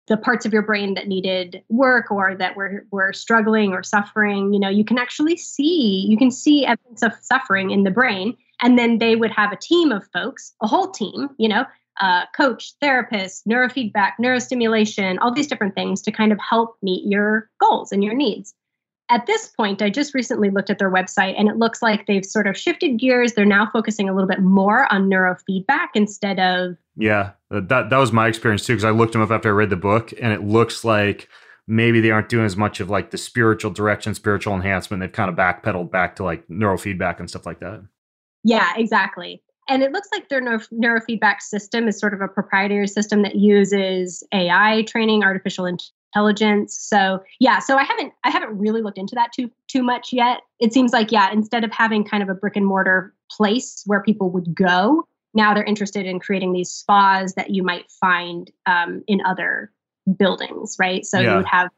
[0.09, 4.51] the parts of your brain that needed work or that were, were struggling or suffering
[4.53, 8.35] you know you can actually see you can see evidence of suffering in the brain.
[8.61, 11.65] And then they would have a team of folks a whole team you know
[12.01, 17.49] uh, coach therapist neurofeedback neurostimulation all these different things to kind of help meet your
[17.59, 18.53] goals and your needs
[19.09, 22.25] at this point, I just recently looked at their website and it looks like they've
[22.25, 23.33] sort of shifted gears.
[23.33, 26.77] They're now focusing a little bit more on neurofeedback instead of.
[26.95, 29.71] Yeah, that, that was my experience too, because I looked them up after I read
[29.71, 31.27] the book and it looks like
[31.67, 35.01] maybe they aren't doing as much of like the spiritual direction, spiritual enhancement.
[35.01, 37.83] They've kind of backpedaled back to like neurofeedback and stuff like that.
[38.43, 39.41] Yeah, exactly.
[39.67, 43.35] And it looks like their neuro- neurofeedback system is sort of a proprietary system that
[43.35, 45.65] uses AI training, artificial
[46.13, 46.75] intelligence.
[46.75, 50.41] So yeah, so I haven't I haven't really looked into that too too much yet.
[50.59, 54.01] It seems like yeah, instead of having kind of a brick and mortar place where
[54.01, 59.03] people would go, now they're interested in creating these spas that you might find um,
[59.07, 59.71] in other
[60.17, 61.05] buildings, right?
[61.05, 61.31] So yeah.
[61.31, 61.69] you would have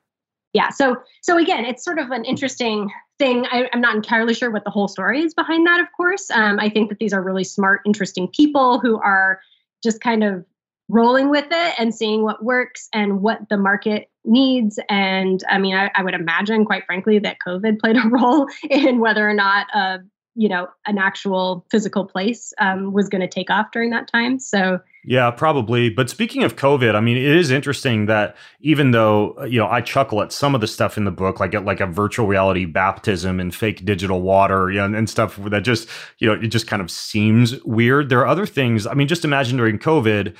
[0.53, 0.69] yeah.
[0.69, 3.45] So so again, it's sort of an interesting thing.
[3.51, 5.79] I, am not entirely sure what the whole story is behind that.
[5.79, 9.39] Of course, um, I think that these are really smart, interesting people who are
[9.83, 10.45] just kind of
[10.89, 14.79] rolling with it and seeing what works and what the market needs.
[14.89, 18.99] And I mean, I, I, would imagine, quite frankly, that COVID played a role in
[18.99, 19.99] whether or not, uh,
[20.35, 24.39] you know, an actual physical place um, was going to take off during that time.
[24.39, 25.89] So, yeah, probably.
[25.89, 29.67] But speaking of COVID, I mean, it is interesting that even though uh, you know
[29.67, 32.27] I chuckle at some of the stuff in the book, like at like a virtual
[32.27, 35.89] reality baptism and fake digital water, you know, and, and stuff that just
[36.19, 38.09] you know it just kind of seems weird.
[38.09, 38.85] There are other things.
[38.85, 40.35] I mean, just imagine during COVID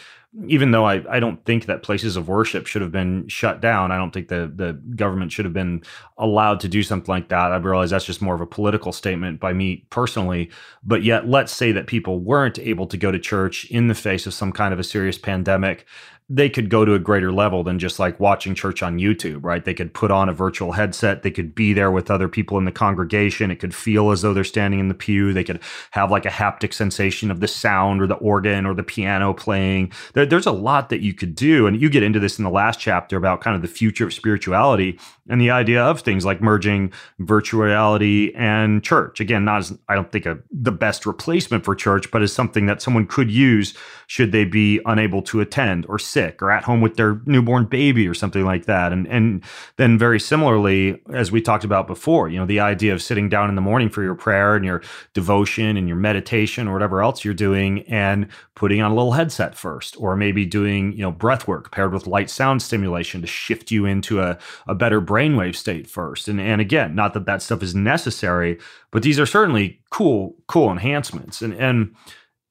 [0.47, 3.91] even though I, I don't think that places of worship should have been shut down,
[3.91, 5.83] I don't think the, the government should have been
[6.17, 7.51] allowed to do something like that.
[7.51, 10.49] I realize that's just more of a political statement by me personally.
[10.83, 14.25] But yet, let's say that people weren't able to go to church in the face
[14.25, 15.85] of some kind of a serious pandemic
[16.33, 19.65] they could go to a greater level than just like watching church on YouTube, right?
[19.65, 21.23] They could put on a virtual headset.
[21.23, 23.51] They could be there with other people in the congregation.
[23.51, 25.33] It could feel as though they're standing in the pew.
[25.33, 25.59] They could
[25.91, 29.91] have like a haptic sensation of the sound or the organ or the piano playing.
[30.13, 31.67] There, there's a lot that you could do.
[31.67, 34.13] And you get into this in the last chapter about kind of the future of
[34.13, 39.19] spirituality and the idea of things like merging virtual reality and church.
[39.19, 42.67] Again, not as, I don't think, a, the best replacement for church, but as something
[42.67, 43.73] that someone could use
[44.07, 47.65] should they be unable to attend or sit sick or at home with their newborn
[47.65, 48.91] baby or something like that.
[48.91, 49.43] And and
[49.77, 53.49] then very similarly, as we talked about before, you know, the idea of sitting down
[53.49, 54.81] in the morning for your prayer and your
[55.13, 59.55] devotion and your meditation or whatever else you're doing and putting on a little headset
[59.55, 63.71] first, or maybe doing, you know, breath work paired with light sound stimulation to shift
[63.71, 66.27] you into a, a better brainwave state first.
[66.27, 68.59] And and again, not that that stuff is necessary,
[68.91, 71.41] but these are certainly cool, cool enhancements.
[71.41, 71.95] And and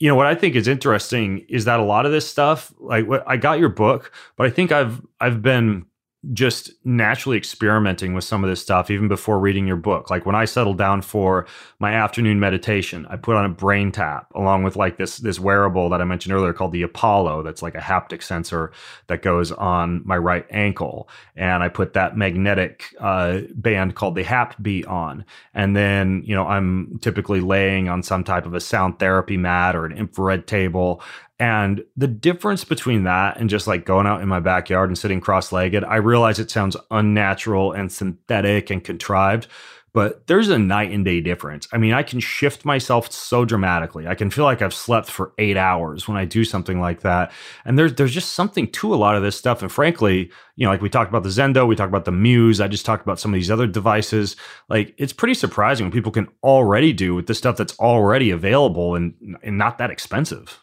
[0.00, 3.06] you know what I think is interesting is that a lot of this stuff, like
[3.26, 5.84] I got your book, but I think I've I've been
[6.32, 10.10] just naturally experimenting with some of this stuff even before reading your book.
[10.10, 11.46] Like when I settled down for
[11.78, 16.02] my afternoon meditation, I put on a BrainTap along with like this this wearable that
[16.02, 18.70] I mentioned earlier called the Apollo that's like a haptic sensor
[19.06, 21.08] that goes on my right ankle.
[21.36, 25.24] And I put that magnetic uh, band called the Hap Hapbee on.
[25.54, 29.76] And then, you know, I'm typically laying on some type of a sound therapy mat
[29.76, 31.02] or an infrared table
[31.40, 35.20] and the difference between that and just like going out in my backyard and sitting
[35.22, 39.48] cross legged, I realize it sounds unnatural and synthetic and contrived.
[39.92, 41.66] but there's a night and day difference.
[41.72, 44.06] I mean, I can shift myself so dramatically.
[44.06, 47.32] I can feel like I've slept for eight hours when I do something like that.
[47.64, 49.62] And there's there's just something to a lot of this stuff.
[49.62, 52.60] And frankly, you know, like we talked about the Zendo, we talked about the Muse,
[52.60, 54.36] I just talked about some of these other devices.
[54.68, 58.94] Like it's pretty surprising what people can already do with the stuff that's already available
[58.94, 60.60] and, and not that expensive.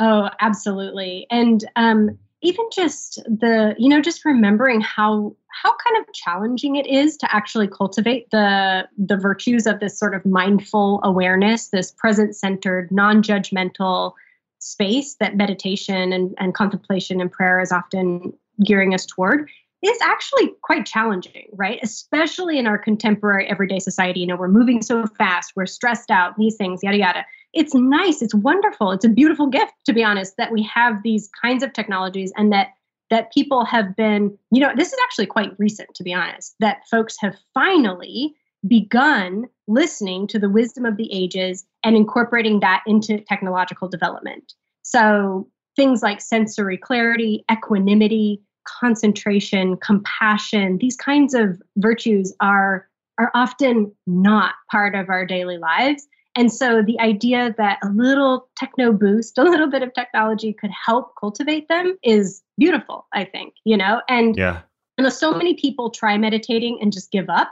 [0.00, 1.26] Oh, absolutely.
[1.30, 6.86] And um even just the you know just remembering how how kind of challenging it
[6.86, 12.34] is to actually cultivate the the virtues of this sort of mindful awareness this present
[12.34, 14.12] centered non-judgmental
[14.58, 18.32] space that meditation and, and contemplation and prayer is often
[18.64, 19.48] gearing us toward
[19.82, 24.82] is actually quite challenging right especially in our contemporary everyday society you know we're moving
[24.82, 29.08] so fast we're stressed out these things yada yada it's nice it's wonderful it's a
[29.08, 32.68] beautiful gift to be honest that we have these kinds of technologies and that
[33.10, 36.86] that people have been you know this is actually quite recent to be honest that
[36.88, 38.34] folks have finally
[38.66, 44.52] begun listening to the wisdom of the ages and incorporating that into technological development.
[44.82, 52.86] So things like sensory clarity equanimity concentration compassion these kinds of virtues are
[53.18, 58.48] are often not part of our daily lives and so the idea that a little
[58.56, 63.54] techno boost, a little bit of technology could help cultivate them is beautiful, I think,
[63.64, 64.02] you know?
[64.08, 64.60] And yeah.
[64.98, 67.50] And so many people try meditating and just give up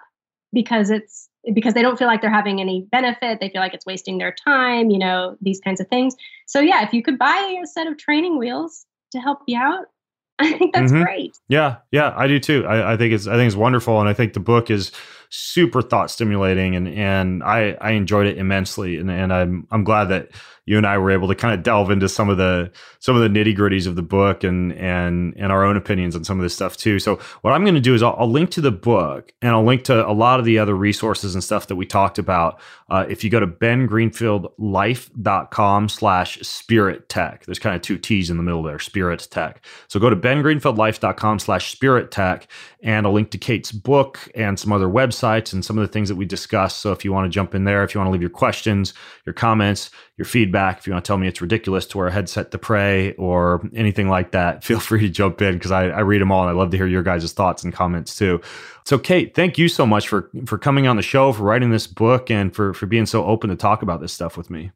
[0.53, 3.41] because it's because they don't feel like they're having any benefit.
[3.41, 6.15] They feel like it's wasting their time, you know, these kinds of things.
[6.47, 9.87] So yeah, if you could buy a set of training wheels to help you out,
[10.39, 11.03] I think that's mm-hmm.
[11.03, 11.39] great.
[11.49, 12.67] Yeah, yeah, I do too.
[12.67, 14.93] I, I, think it's I think it's wonderful, and I think the book is
[15.31, 20.05] super thought stimulating, and and I I enjoyed it immensely, and and I'm I'm glad
[20.07, 20.31] that
[20.69, 23.23] you and I were able to kind of delve into some of the some of
[23.23, 26.43] the nitty gritties of the book and and and our own opinions on some of
[26.43, 26.99] this stuff too.
[26.99, 29.65] So what I'm going to do is I'll, I'll, link to the book and I'll
[29.65, 32.61] link to a lot of the other resources and stuff that we talked about.
[32.91, 38.37] Uh, if you go to bengreenfieldlife.com slash spirit tech, there's kind of two T's in
[38.37, 39.65] the middle there, spirit tech.
[39.89, 42.47] So go to bengreenfieldlife.com slash spirit tech
[42.83, 46.11] and I'll link to Kate's book and some other websites and some of the things
[46.11, 46.79] that we discussed.
[46.79, 48.93] So if you want to jump in there, if you want to leave your questions,
[49.25, 50.79] your comments, your feedback.
[50.79, 53.67] If you want to tell me it's ridiculous to wear a headset to pray or
[53.75, 56.51] anything like that, feel free to jump in because I, I, read them all and
[56.51, 58.41] I love to hear your guys' thoughts and comments too.
[58.85, 61.87] So, Kate, thank you so much for for coming on the show, for writing this
[61.87, 64.73] book, and for for being so open to talk about this stuff with me.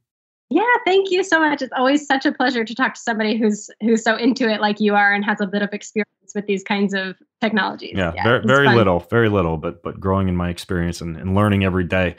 [0.53, 1.63] Yeah, thank you so much.
[1.63, 4.81] It's always such a pleasure to talk to somebody who's who's so into it like
[4.81, 7.95] you are and has a bit of experience with these kinds of technologies.
[7.95, 11.35] Yeah, yeah very, very little, very little, but but growing in my experience and, and
[11.35, 12.17] learning every day.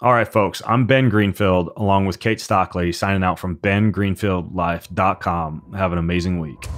[0.00, 5.74] All right, folks, I'm Ben Greenfield along with Kate Stockly signing out from bengreenfieldlife.com.
[5.76, 6.68] Have an amazing week.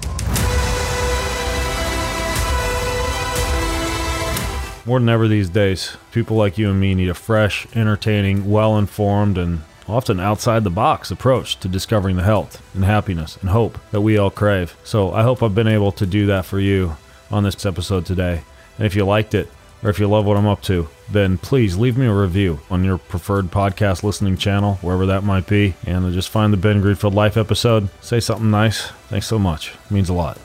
[4.86, 8.78] More than ever these days, people like you and me need a fresh, entertaining, well
[8.78, 13.78] informed, and often outside the box approach to discovering the health and happiness and hope
[13.90, 14.76] that we all crave.
[14.84, 16.96] So I hope I've been able to do that for you
[17.30, 18.42] on this episode today.
[18.78, 19.48] And if you liked it,
[19.82, 22.84] or if you love what I'm up to, then please leave me a review on
[22.84, 27.14] your preferred podcast listening channel, wherever that might be, and just find the Ben Greenfield
[27.14, 27.90] Life episode.
[28.00, 28.88] Say something nice.
[29.08, 29.74] Thanks so much.
[29.74, 30.38] It means a lot.